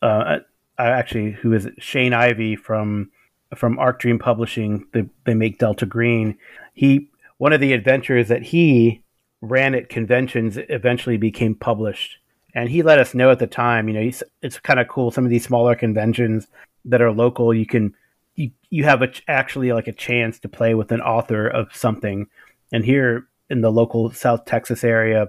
Uh, 0.00 0.38
I 0.78 0.86
actually, 0.86 1.32
who 1.32 1.52
is 1.52 1.66
it? 1.66 1.82
Shane 1.82 2.12
Ivey 2.12 2.54
from 2.54 3.10
from 3.56 3.80
Arc 3.80 3.98
Dream 3.98 4.20
Publishing. 4.20 4.86
They, 4.92 5.06
they 5.24 5.34
make 5.34 5.58
Delta 5.58 5.84
Green. 5.84 6.38
He 6.74 7.10
one 7.38 7.52
of 7.52 7.60
the 7.60 7.72
adventures 7.72 8.28
that 8.28 8.42
he 8.44 9.02
ran 9.40 9.74
at 9.74 9.88
conventions 9.88 10.60
eventually 10.68 11.16
became 11.16 11.56
published 11.56 12.18
and 12.54 12.68
he 12.68 12.82
let 12.82 12.98
us 12.98 13.14
know 13.14 13.30
at 13.30 13.38
the 13.38 13.46
time. 13.46 13.88
You 13.88 13.94
know, 13.94 14.10
it's 14.42 14.58
kind 14.60 14.80
of 14.80 14.88
cool. 14.88 15.10
Some 15.10 15.24
of 15.24 15.30
these 15.30 15.44
smaller 15.44 15.74
conventions 15.74 16.48
that 16.84 17.02
are 17.02 17.12
local, 17.12 17.54
you 17.54 17.66
can 17.66 17.94
you 18.34 18.50
you 18.70 18.84
have 18.84 19.02
a, 19.02 19.12
actually 19.28 19.72
like 19.72 19.88
a 19.88 19.92
chance 19.92 20.38
to 20.40 20.48
play 20.48 20.74
with 20.74 20.92
an 20.92 21.00
author 21.00 21.46
of 21.46 21.74
something. 21.74 22.26
And 22.72 22.84
here 22.84 23.28
in 23.50 23.60
the 23.60 23.72
local 23.72 24.10
South 24.10 24.44
Texas 24.44 24.84
area, 24.84 25.28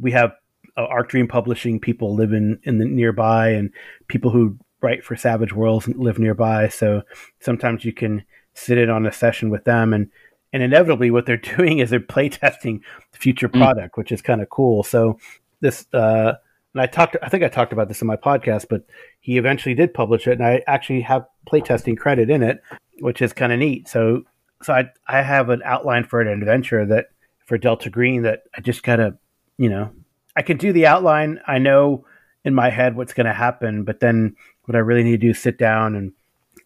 we 0.00 0.12
have 0.12 0.32
uh, 0.76 0.84
Arc 0.86 1.08
Dream 1.10 1.28
Publishing 1.28 1.80
people 1.80 2.14
living 2.14 2.58
in 2.64 2.78
the 2.78 2.84
nearby, 2.84 3.50
and 3.50 3.70
people 4.08 4.30
who 4.30 4.58
write 4.82 5.04
for 5.04 5.16
Savage 5.16 5.52
Worlds 5.52 5.88
live 5.88 6.18
nearby. 6.18 6.68
So 6.68 7.02
sometimes 7.40 7.84
you 7.84 7.92
can 7.92 8.24
sit 8.54 8.78
in 8.78 8.90
on 8.90 9.06
a 9.06 9.12
session 9.12 9.50
with 9.50 9.64
them 9.64 9.92
and 9.92 10.10
and 10.52 10.62
inevitably 10.64 11.10
what 11.10 11.26
they're 11.26 11.36
doing 11.56 11.78
is 11.78 11.90
they're 11.90 12.00
playtesting 12.00 12.80
the 13.12 13.18
future 13.18 13.48
mm. 13.48 13.58
product, 13.58 13.94
mm. 13.94 13.98
which 13.98 14.12
is 14.12 14.22
kind 14.22 14.40
of 14.40 14.48
cool. 14.50 14.82
So 14.82 15.18
this 15.60 15.86
uh, 15.92 16.34
and 16.74 16.80
I 16.80 16.86
talked 16.86 17.16
I 17.22 17.28
think 17.28 17.42
I 17.42 17.48
talked 17.48 17.72
about 17.72 17.88
this 17.88 18.00
in 18.00 18.06
my 18.06 18.16
podcast, 18.16 18.66
but 18.68 18.84
he 19.20 19.38
eventually 19.38 19.74
did 19.74 19.94
publish 19.94 20.26
it 20.26 20.32
and 20.32 20.44
I 20.44 20.62
actually 20.66 21.00
have 21.02 21.26
playtesting 21.50 21.96
credit 21.98 22.30
in 22.30 22.42
it, 22.42 22.62
which 23.00 23.22
is 23.22 23.32
kind 23.32 23.52
of 23.52 23.58
neat. 23.58 23.88
So 23.88 24.22
so 24.62 24.72
I 24.72 24.90
I 25.08 25.22
have 25.22 25.48
an 25.48 25.62
outline 25.64 26.04
for 26.04 26.20
an 26.20 26.28
adventure 26.28 26.86
that 26.86 27.06
for 27.46 27.58
Delta 27.58 27.90
Green 27.90 28.22
that 28.22 28.44
I 28.56 28.60
just 28.60 28.82
gotta, 28.82 29.18
you 29.58 29.68
know, 29.68 29.90
I 30.36 30.42
can 30.42 30.56
do 30.56 30.72
the 30.72 30.86
outline. 30.86 31.40
I 31.46 31.58
know 31.58 32.06
in 32.44 32.54
my 32.54 32.70
head 32.70 32.96
what's 32.96 33.12
gonna 33.12 33.34
happen, 33.34 33.84
but 33.84 34.00
then 34.00 34.36
what 34.64 34.76
I 34.76 34.78
really 34.78 35.02
need 35.02 35.20
to 35.20 35.26
do 35.26 35.30
is 35.30 35.40
sit 35.40 35.58
down 35.58 35.96
and 35.96 36.12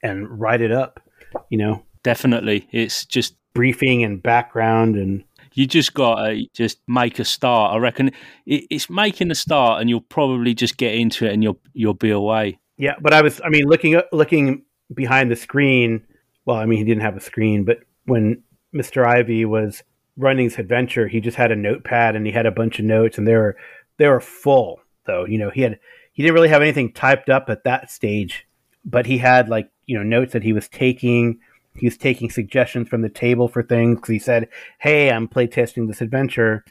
and 0.03 0.29
write 0.39 0.61
it 0.61 0.73
up, 0.73 1.01
you 1.49 1.57
know. 1.57 1.83
Definitely. 2.03 2.69
It's 2.71 3.07
just 3.07 3.37
briefing 3.55 4.05
and 4.05 4.23
background 4.23 4.97
and 4.97 5.25
you 5.55 5.67
just 5.67 5.95
got 5.95 6.27
to 6.27 6.47
just 6.53 6.79
make 6.87 7.19
a 7.19 7.25
start. 7.25 7.75
I 7.75 7.79
reckon 7.79 8.11
it's 8.45 8.91
making 8.91 9.31
a 9.31 9.35
start, 9.35 9.81
and 9.81 9.89
you'll 9.89 10.01
probably 10.01 10.53
just 10.53 10.77
get 10.77 10.95
into 10.95 11.25
it, 11.25 11.33
and 11.33 11.43
you'll 11.43 11.61
you'll 11.73 11.95
be 11.95 12.11
away. 12.11 12.59
Yeah, 12.77 12.95
but 13.01 13.15
I 13.15 13.23
was, 13.23 13.41
I 13.45 13.49
mean, 13.49 13.67
looking 13.67 14.01
looking 14.13 14.65
behind 14.93 15.31
the 15.31 15.37
screen. 15.37 16.05
Well, 16.45 16.57
I 16.57 16.67
mean, 16.67 16.79
he 16.79 16.85
didn't 16.85 17.03
have 17.03 17.17
a 17.17 17.21
screen, 17.21 17.65
but 17.65 17.79
when 18.05 18.43
Mister 18.73 19.07
Ivey 19.07 19.45
was 19.45 19.83
running 20.17 20.45
his 20.45 20.59
adventure, 20.59 21.09
he 21.09 21.21
just 21.21 21.37
had 21.37 21.53
a 21.53 21.57
notepad 21.57 22.17
and 22.17 22.27
he 22.27 22.33
had 22.33 22.47
a 22.47 22.53
bunch 22.53 22.79
of 22.79 22.85
notes, 22.85 23.17
and 23.17 23.27
they 23.27 23.35
were 23.35 23.57
they 23.97 24.09
were 24.09 24.21
full. 24.21 24.81
Though 25.07 25.25
you 25.25 25.39
know, 25.39 25.51
he 25.51 25.63
had 25.63 25.79
he 26.13 26.23
didn't 26.23 26.35
really 26.35 26.49
have 26.49 26.63
anything 26.63 26.93
typed 26.93 27.31
up 27.31 27.49
at 27.49 27.65
that 27.65 27.91
stage, 27.91 28.47
but 28.85 29.07
he 29.07 29.19
had 29.19 29.49
like 29.49 29.71
you 29.87 29.97
know 29.97 30.03
notes 30.03 30.33
that 30.33 30.43
he 30.43 30.53
was 30.53 30.69
taking 30.69 31.39
he 31.77 31.87
was 31.87 31.97
taking 31.97 32.31
suggestions 32.31 32.89
from 32.89 33.03
the 33.03 33.09
table 33.09 33.49
for 33.49 33.63
things 33.63 33.97
because 33.97 34.13
he 34.13 34.19
said, 34.19 34.49
"Hey, 34.79 35.11
I'm 35.11 35.29
playtesting 35.29 35.89
this 35.89 36.01
adventure. 36.01 36.65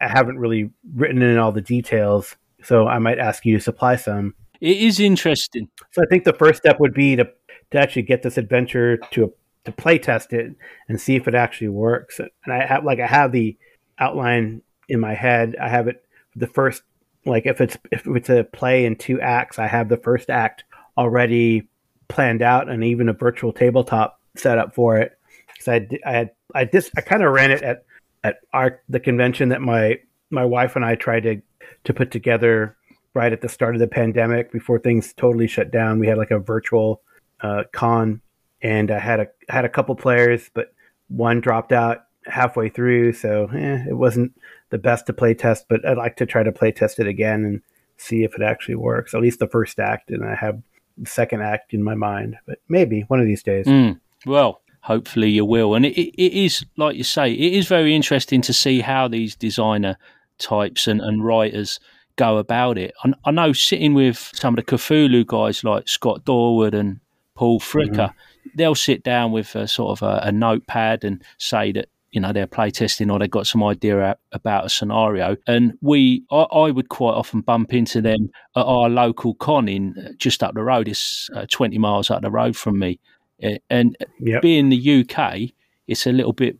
I 0.00 0.08
haven't 0.08 0.38
really 0.38 0.70
written 0.94 1.22
in 1.22 1.38
all 1.38 1.52
the 1.52 1.60
details, 1.60 2.36
so 2.62 2.86
I 2.86 2.98
might 2.98 3.18
ask 3.18 3.44
you 3.44 3.56
to 3.56 3.62
supply 3.62 3.96
some." 3.96 4.34
It 4.60 4.78
is 4.78 5.00
interesting. 5.00 5.68
So 5.92 6.02
I 6.02 6.06
think 6.06 6.24
the 6.24 6.32
first 6.32 6.58
step 6.58 6.80
would 6.80 6.94
be 6.94 7.16
to 7.16 7.28
to 7.70 7.78
actually 7.78 8.02
get 8.02 8.22
this 8.22 8.38
adventure 8.38 8.96
to 9.12 9.32
to 9.64 9.72
play 9.72 9.98
test 9.98 10.32
it 10.32 10.54
and 10.88 11.00
see 11.00 11.16
if 11.16 11.28
it 11.28 11.34
actually 11.34 11.68
works. 11.68 12.18
And 12.20 12.52
I 12.52 12.64
have 12.64 12.84
like 12.84 13.00
I 13.00 13.06
have 13.06 13.32
the 13.32 13.56
outline 13.98 14.62
in 14.88 15.00
my 15.00 15.14
head. 15.14 15.56
I 15.60 15.68
have 15.68 15.88
it 15.88 16.04
the 16.34 16.46
first 16.46 16.82
like 17.24 17.46
if 17.46 17.60
it's 17.60 17.76
if 17.92 18.06
it's 18.06 18.30
a 18.30 18.44
play 18.44 18.86
in 18.86 18.96
two 18.96 19.20
acts, 19.20 19.58
I 19.58 19.66
have 19.66 19.88
the 19.88 19.96
first 19.96 20.30
act 20.30 20.64
already 20.96 21.68
planned 22.08 22.42
out 22.42 22.68
and 22.68 22.82
even 22.82 23.08
a 23.08 23.12
virtual 23.12 23.52
tabletop 23.52 24.17
set 24.38 24.58
up 24.58 24.74
for 24.74 24.96
it 24.96 25.18
because 25.46 25.68
I, 25.68 25.88
I 26.06 26.12
had 26.12 26.30
I 26.54 26.64
just 26.64 26.90
I 26.96 27.00
kind 27.00 27.22
of 27.22 27.32
ran 27.32 27.50
it 27.50 27.62
at 27.62 27.84
at 28.24 28.36
our 28.52 28.80
the 28.88 29.00
convention 29.00 29.50
that 29.50 29.60
my 29.60 29.98
my 30.30 30.44
wife 30.44 30.76
and 30.76 30.84
I 30.84 30.94
tried 30.94 31.24
to 31.24 31.40
to 31.84 31.94
put 31.94 32.10
together 32.10 32.76
right 33.14 33.32
at 33.32 33.40
the 33.40 33.48
start 33.48 33.74
of 33.74 33.80
the 33.80 33.88
pandemic 33.88 34.52
before 34.52 34.78
things 34.78 35.12
totally 35.12 35.46
shut 35.46 35.70
down. 35.70 35.98
We 35.98 36.06
had 36.06 36.18
like 36.18 36.30
a 36.30 36.38
virtual 36.38 37.02
uh, 37.40 37.64
con, 37.72 38.20
and 38.62 38.90
I 38.90 38.98
had 38.98 39.20
a 39.20 39.26
had 39.48 39.64
a 39.64 39.68
couple 39.68 39.94
players, 39.94 40.50
but 40.54 40.72
one 41.08 41.40
dropped 41.40 41.72
out 41.72 42.04
halfway 42.26 42.68
through, 42.68 43.14
so 43.14 43.48
eh, 43.54 43.84
it 43.88 43.96
wasn't 43.96 44.38
the 44.70 44.78
best 44.78 45.06
to 45.06 45.12
play 45.12 45.34
test. 45.34 45.66
But 45.68 45.86
I'd 45.86 45.96
like 45.96 46.16
to 46.16 46.26
try 46.26 46.42
to 46.42 46.52
play 46.52 46.72
test 46.72 46.98
it 46.98 47.06
again 47.06 47.44
and 47.44 47.62
see 47.96 48.24
if 48.24 48.34
it 48.34 48.42
actually 48.42 48.76
works. 48.76 49.14
At 49.14 49.22
least 49.22 49.38
the 49.38 49.48
first 49.48 49.78
act, 49.78 50.10
and 50.10 50.24
I 50.24 50.34
have 50.34 50.62
the 50.96 51.08
second 51.08 51.42
act 51.42 51.74
in 51.74 51.82
my 51.82 51.94
mind. 51.94 52.36
But 52.46 52.58
maybe 52.68 53.02
one 53.02 53.20
of 53.20 53.26
these 53.26 53.42
days. 53.42 53.66
Mm. 53.66 54.00
Well, 54.26 54.62
hopefully 54.82 55.30
you 55.30 55.44
will. 55.44 55.74
And 55.74 55.86
it, 55.86 55.96
it 55.98 56.32
is, 56.32 56.64
like 56.76 56.96
you 56.96 57.04
say, 57.04 57.32
it 57.32 57.52
is 57.54 57.66
very 57.68 57.94
interesting 57.94 58.40
to 58.42 58.52
see 58.52 58.80
how 58.80 59.08
these 59.08 59.36
designer 59.36 59.96
types 60.38 60.86
and, 60.86 61.00
and 61.00 61.24
writers 61.24 61.80
go 62.16 62.38
about 62.38 62.78
it. 62.78 62.94
I, 63.04 63.12
I 63.24 63.30
know 63.30 63.52
sitting 63.52 63.94
with 63.94 64.30
some 64.34 64.56
of 64.56 64.64
the 64.64 64.70
Cthulhu 64.70 65.26
guys 65.26 65.64
like 65.64 65.88
Scott 65.88 66.24
Dorward 66.24 66.74
and 66.74 67.00
Paul 67.34 67.60
Fricker, 67.60 67.92
mm-hmm. 67.92 68.48
they'll 68.56 68.74
sit 68.74 69.02
down 69.02 69.32
with 69.32 69.54
a 69.54 69.68
sort 69.68 69.98
of 69.98 70.02
a, 70.02 70.20
a 70.24 70.32
notepad 70.32 71.04
and 71.04 71.22
say 71.38 71.72
that 71.72 71.88
you 72.10 72.20
know 72.20 72.32
they're 72.32 72.46
playtesting 72.46 73.12
or 73.12 73.18
they've 73.18 73.30
got 73.30 73.46
some 73.46 73.62
idea 73.62 74.16
about 74.32 74.64
a 74.64 74.68
scenario 74.70 75.36
and 75.46 75.74
we 75.82 76.24
I, 76.30 76.46
I, 76.50 76.70
would 76.70 76.88
quite 76.88 77.12
often 77.12 77.42
bump 77.42 77.74
into 77.74 78.00
them 78.00 78.30
at 78.56 78.62
our 78.62 78.88
local 78.88 79.34
con 79.34 79.68
in 79.68 79.94
uh, 79.98 80.12
just 80.16 80.42
up 80.42 80.54
the 80.54 80.62
road 80.62 80.88
it's 80.88 81.28
uh, 81.34 81.44
20 81.50 81.76
miles 81.76 82.10
up 82.10 82.22
the 82.22 82.30
road 82.30 82.56
from 82.56 82.78
me 82.78 82.98
and 83.70 83.96
yep. 84.20 84.42
being 84.42 84.68
the 84.68 85.00
uk 85.00 85.36
it's 85.86 86.06
a 86.06 86.12
little 86.12 86.32
bit 86.32 86.58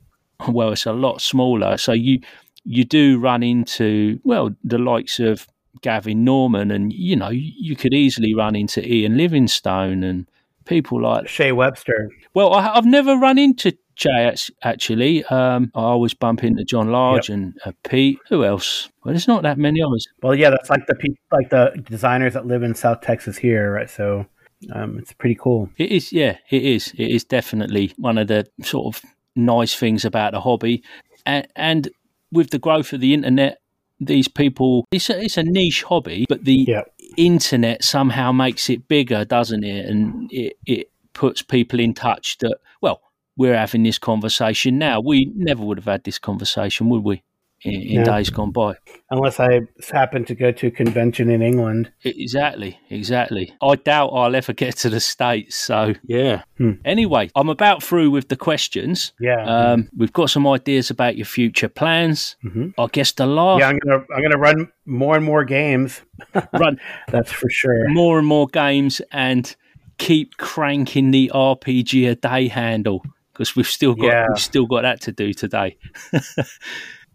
well 0.48 0.72
it's 0.72 0.86
a 0.86 0.92
lot 0.92 1.20
smaller 1.20 1.76
so 1.76 1.92
you 1.92 2.20
you 2.64 2.84
do 2.84 3.18
run 3.18 3.42
into 3.42 4.20
well 4.24 4.50
the 4.62 4.78
likes 4.78 5.18
of 5.18 5.46
gavin 5.82 6.24
norman 6.24 6.70
and 6.70 6.92
you 6.92 7.16
know 7.16 7.30
you 7.30 7.76
could 7.76 7.94
easily 7.94 8.34
run 8.34 8.56
into 8.56 8.84
ian 8.92 9.16
livingstone 9.16 10.02
and 10.02 10.28
people 10.68 11.00
like 11.02 11.26
Shea 11.26 11.50
Webster. 11.50 12.10
Well, 12.34 12.54
I, 12.54 12.74
have 12.74 12.84
never 12.84 13.16
run 13.16 13.38
into 13.38 13.76
Jay 13.96 14.32
actually. 14.62 15.24
Um, 15.24 15.72
I 15.74 15.80
always 15.80 16.14
bump 16.14 16.44
into 16.44 16.62
John 16.62 16.92
Large 16.92 17.28
yep. 17.28 17.34
and 17.34 17.58
uh, 17.64 17.72
Pete. 17.82 18.18
Who 18.28 18.44
else? 18.44 18.88
Well, 19.02 19.12
there's 19.12 19.26
not 19.26 19.42
that 19.42 19.58
many 19.58 19.82
others. 19.82 20.06
Well, 20.22 20.36
yeah, 20.36 20.50
that's 20.50 20.70
like 20.70 20.86
the 20.86 21.16
like 21.32 21.50
the 21.50 21.82
designers 21.82 22.34
that 22.34 22.46
live 22.46 22.62
in 22.62 22.74
South 22.74 23.00
Texas 23.00 23.36
here, 23.36 23.72
right? 23.72 23.90
So 23.90 24.26
um, 24.72 24.98
it's 24.98 25.12
pretty 25.12 25.36
cool. 25.36 25.70
It 25.76 25.90
is, 25.92 26.12
yeah, 26.12 26.38
it 26.50 26.62
is. 26.62 26.92
It 26.96 27.10
is 27.10 27.24
definitely 27.24 27.92
one 27.96 28.18
of 28.18 28.28
the 28.28 28.46
sort 28.62 28.96
of 28.96 29.02
nice 29.36 29.74
things 29.74 30.04
about 30.04 30.32
the 30.32 30.40
hobby, 30.40 30.82
and, 31.26 31.46
and 31.56 31.88
with 32.32 32.50
the 32.50 32.58
growth 32.58 32.92
of 32.92 33.00
the 33.00 33.14
internet, 33.14 33.60
these 34.00 34.28
people 34.28 34.84
it's 34.92 35.10
a, 35.10 35.20
it's 35.22 35.36
a 35.36 35.42
niche 35.42 35.82
hobby, 35.82 36.24
but 36.28 36.44
the 36.44 36.64
yep. 36.68 36.92
internet 37.16 37.82
somehow 37.82 38.32
makes 38.32 38.70
it 38.70 38.88
bigger, 38.88 39.24
doesn't 39.24 39.64
it? 39.64 39.86
And 39.86 40.30
it 40.32 40.56
it 40.66 40.90
puts 41.14 41.42
people 41.42 41.80
in 41.80 41.94
touch 41.94 42.38
that 42.38 42.58
well 42.80 43.00
we're 43.36 43.56
having 43.56 43.84
this 43.84 43.98
conversation 43.98 44.78
now. 44.78 45.00
We 45.00 45.32
never 45.34 45.64
would 45.64 45.78
have 45.78 45.84
had 45.86 46.04
this 46.04 46.18
conversation, 46.18 46.88
would 46.88 47.04
we? 47.04 47.22
In, 47.64 47.72
in 47.72 48.04
days 48.04 48.30
gone 48.30 48.52
by, 48.52 48.76
unless 49.10 49.40
I 49.40 49.62
happen 49.90 50.24
to 50.26 50.34
go 50.36 50.52
to 50.52 50.68
a 50.68 50.70
convention 50.70 51.28
in 51.28 51.42
England. 51.42 51.90
Exactly, 52.04 52.78
exactly. 52.88 53.52
I 53.60 53.74
doubt 53.74 54.10
I'll 54.10 54.36
ever 54.36 54.52
get 54.52 54.76
to 54.78 54.90
the 54.90 55.00
states. 55.00 55.56
So 55.56 55.94
yeah. 56.04 56.42
Hmm. 56.56 56.74
Anyway, 56.84 57.30
I'm 57.34 57.48
about 57.48 57.82
through 57.82 58.12
with 58.12 58.28
the 58.28 58.36
questions. 58.36 59.12
Yeah. 59.18 59.44
Um, 59.44 59.88
we've 59.96 60.12
got 60.12 60.30
some 60.30 60.46
ideas 60.46 60.90
about 60.90 61.16
your 61.16 61.26
future 61.26 61.68
plans. 61.68 62.36
Mm-hmm. 62.44 62.80
I 62.80 62.86
guess 62.92 63.10
the 63.10 63.26
last. 63.26 63.60
Yeah, 63.60 63.68
I'm 63.68 63.78
gonna 63.80 64.04
I'm 64.14 64.22
gonna 64.22 64.38
run 64.38 64.70
more 64.86 65.16
and 65.16 65.24
more 65.24 65.44
games. 65.44 66.00
run. 66.52 66.78
That's 67.08 67.32
for 67.32 67.50
sure. 67.50 67.88
More 67.88 68.18
and 68.18 68.26
more 68.26 68.46
games 68.46 69.02
and 69.10 69.54
keep 69.98 70.36
cranking 70.36 71.10
the 71.10 71.30
RPG 71.34 72.08
a 72.08 72.14
day 72.14 72.46
handle 72.46 73.02
because 73.32 73.54
we've 73.54 73.68
still 73.68 73.94
got 73.94 74.06
yeah. 74.06 74.26
we've 74.28 74.40
still 74.40 74.66
got 74.66 74.82
that 74.82 75.00
to 75.02 75.12
do 75.12 75.32
today. 75.32 75.76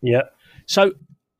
yeah. 0.03 0.23
So 0.67 0.91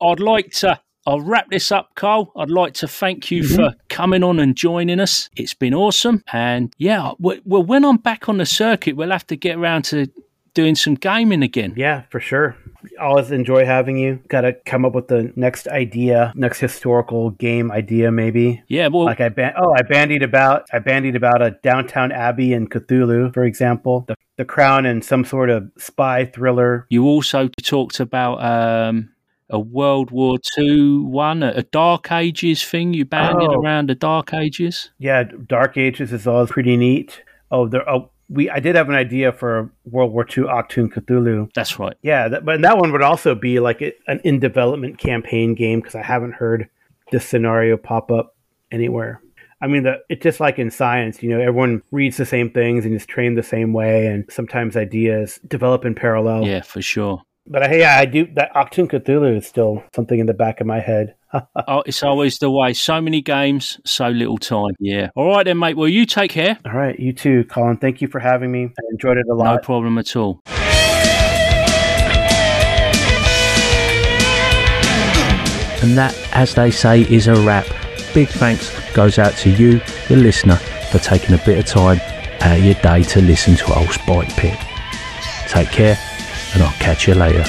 I'd 0.02 0.20
like 0.20 0.50
to 0.52 0.80
I'll 1.06 1.20
wrap 1.20 1.50
this 1.50 1.70
up, 1.70 1.90
Carl. 1.96 2.32
I'd 2.34 2.50
like 2.50 2.72
to 2.74 2.88
thank 2.88 3.30
you 3.30 3.42
mm-hmm. 3.42 3.56
for 3.56 3.74
coming 3.90 4.24
on 4.24 4.40
and 4.40 4.56
joining 4.56 5.00
us. 5.00 5.28
It's 5.36 5.54
been 5.54 5.74
awesome, 5.74 6.22
and 6.32 6.74
yeah, 6.78 7.12
well, 7.18 7.38
when 7.44 7.84
I'm 7.84 7.98
back 7.98 8.28
on 8.28 8.38
the 8.38 8.46
circuit, 8.46 8.96
we'll 8.96 9.10
have 9.10 9.26
to 9.28 9.36
get 9.36 9.56
around 9.56 9.84
to 9.86 10.06
doing 10.54 10.74
some 10.74 10.94
gaming 10.94 11.42
again. 11.42 11.74
Yeah, 11.76 12.02
for 12.10 12.20
sure. 12.20 12.56
Always 13.00 13.30
enjoy 13.30 13.64
having 13.64 13.96
you. 13.98 14.20
Got 14.28 14.42
to 14.42 14.52
come 14.52 14.84
up 14.84 14.94
with 14.94 15.08
the 15.08 15.32
next 15.36 15.68
idea, 15.68 16.32
next 16.36 16.60
historical 16.60 17.30
game 17.30 17.70
idea, 17.70 18.10
maybe. 18.10 18.62
Yeah, 18.68 18.88
well, 18.88 19.04
like 19.04 19.20
I 19.20 19.28
ban- 19.28 19.54
oh, 19.56 19.74
I 19.76 19.82
bandied 19.82 20.22
about 20.22 20.66
I 20.72 20.78
bandied 20.78 21.16
about 21.16 21.42
a 21.42 21.52
Downton 21.62 22.12
Abbey 22.12 22.52
and 22.52 22.70
Cthulhu, 22.70 23.32
for 23.32 23.44
example, 23.44 24.04
the, 24.06 24.14
the 24.36 24.44
Crown 24.44 24.86
and 24.86 25.04
some 25.04 25.24
sort 25.24 25.50
of 25.50 25.70
spy 25.78 26.26
thriller. 26.26 26.86
You 26.90 27.04
also 27.04 27.48
talked 27.62 28.00
about 28.00 28.42
um, 28.42 29.10
a 29.50 29.58
World 29.58 30.10
War 30.10 30.38
II 30.58 30.98
one, 30.98 31.42
a, 31.42 31.62
Dark 31.62 32.12
Ages 32.12 32.62
thing. 32.64 32.92
You 32.94 33.04
bandied 33.04 33.48
oh. 33.48 33.60
around 33.60 33.88
the 33.88 33.94
Dark 33.94 34.34
Ages. 34.34 34.90
Yeah, 34.98 35.24
Dark 35.46 35.76
Ages 35.76 36.12
is 36.12 36.26
always 36.26 36.50
pretty 36.50 36.76
neat. 36.76 37.22
Oh, 37.50 37.68
there. 37.68 37.88
Oh, 37.88 38.10
we 38.28 38.50
I 38.50 38.60
did 38.60 38.74
have 38.74 38.88
an 38.88 38.94
idea 38.94 39.32
for 39.32 39.70
World 39.84 40.12
War 40.12 40.24
II 40.24 40.44
Achtung 40.44 40.92
Cthulhu. 40.92 41.50
That's 41.54 41.78
right. 41.78 41.96
Yeah, 42.02 42.28
that, 42.28 42.44
but 42.44 42.62
that 42.62 42.78
one 42.78 42.92
would 42.92 43.02
also 43.02 43.34
be 43.34 43.60
like 43.60 43.82
a, 43.82 43.92
an 44.06 44.20
in 44.24 44.40
development 44.40 44.98
campaign 44.98 45.54
game 45.54 45.80
because 45.80 45.94
I 45.94 46.02
haven't 46.02 46.32
heard 46.32 46.68
this 47.12 47.26
scenario 47.26 47.76
pop 47.76 48.10
up 48.10 48.34
anywhere. 48.70 49.20
I 49.60 49.66
mean, 49.66 49.84
the, 49.84 50.00
it's 50.08 50.22
just 50.22 50.40
like 50.40 50.58
in 50.58 50.70
science, 50.70 51.22
you 51.22 51.30
know, 51.30 51.40
everyone 51.40 51.82
reads 51.90 52.16
the 52.16 52.26
same 52.26 52.50
things 52.50 52.84
and 52.84 52.94
is 52.94 53.06
trained 53.06 53.38
the 53.38 53.42
same 53.42 53.72
way, 53.72 54.06
and 54.06 54.24
sometimes 54.30 54.76
ideas 54.76 55.40
develop 55.46 55.84
in 55.84 55.94
parallel. 55.94 56.46
Yeah, 56.46 56.62
for 56.62 56.82
sure. 56.82 57.22
But 57.46 57.66
hey, 57.68 57.80
yeah, 57.80 57.98
I 57.98 58.06
do 58.06 58.26
that. 58.34 58.52
Achtung 58.54 58.90
Cthulhu 58.90 59.36
is 59.36 59.46
still 59.46 59.82
something 59.94 60.18
in 60.18 60.26
the 60.26 60.34
back 60.34 60.60
of 60.60 60.66
my 60.66 60.80
head. 60.80 61.14
oh, 61.68 61.82
it's 61.86 62.02
always 62.02 62.38
the 62.38 62.50
way. 62.50 62.72
So 62.72 63.00
many 63.00 63.20
games, 63.20 63.80
so 63.84 64.08
little 64.08 64.38
time. 64.38 64.74
Yeah. 64.78 65.10
All 65.14 65.28
right 65.28 65.44
then, 65.44 65.58
mate. 65.58 65.76
Well, 65.76 65.88
you 65.88 66.06
take 66.06 66.30
care. 66.30 66.58
All 66.64 66.72
right, 66.72 66.98
you 66.98 67.12
too, 67.12 67.44
Colin. 67.44 67.76
Thank 67.76 68.00
you 68.00 68.08
for 68.08 68.18
having 68.20 68.52
me. 68.52 68.64
I 68.64 68.82
enjoyed 68.90 69.18
it 69.18 69.26
a 69.30 69.34
lot. 69.34 69.54
No 69.54 69.58
problem 69.60 69.98
at 69.98 70.16
all. 70.16 70.42
And 75.82 75.98
that, 75.98 76.16
as 76.32 76.54
they 76.54 76.70
say, 76.70 77.02
is 77.02 77.26
a 77.26 77.34
wrap. 77.44 77.66
Big 78.14 78.28
thanks 78.28 78.72
goes 78.94 79.18
out 79.18 79.34
to 79.34 79.50
you, 79.50 79.80
the 80.08 80.16
listener, 80.16 80.56
for 80.90 80.98
taking 80.98 81.34
a 81.34 81.38
bit 81.44 81.58
of 81.58 81.66
time 81.66 82.00
out 82.40 82.58
of 82.58 82.64
your 82.64 82.74
day 82.74 83.02
to 83.02 83.20
listen 83.20 83.56
to 83.56 83.78
Old 83.78 83.90
Spike 83.90 84.34
Pit. 84.36 84.58
Take 85.48 85.70
care, 85.70 85.98
and 86.54 86.62
I'll 86.62 86.72
catch 86.74 87.06
you 87.06 87.14
later. 87.14 87.44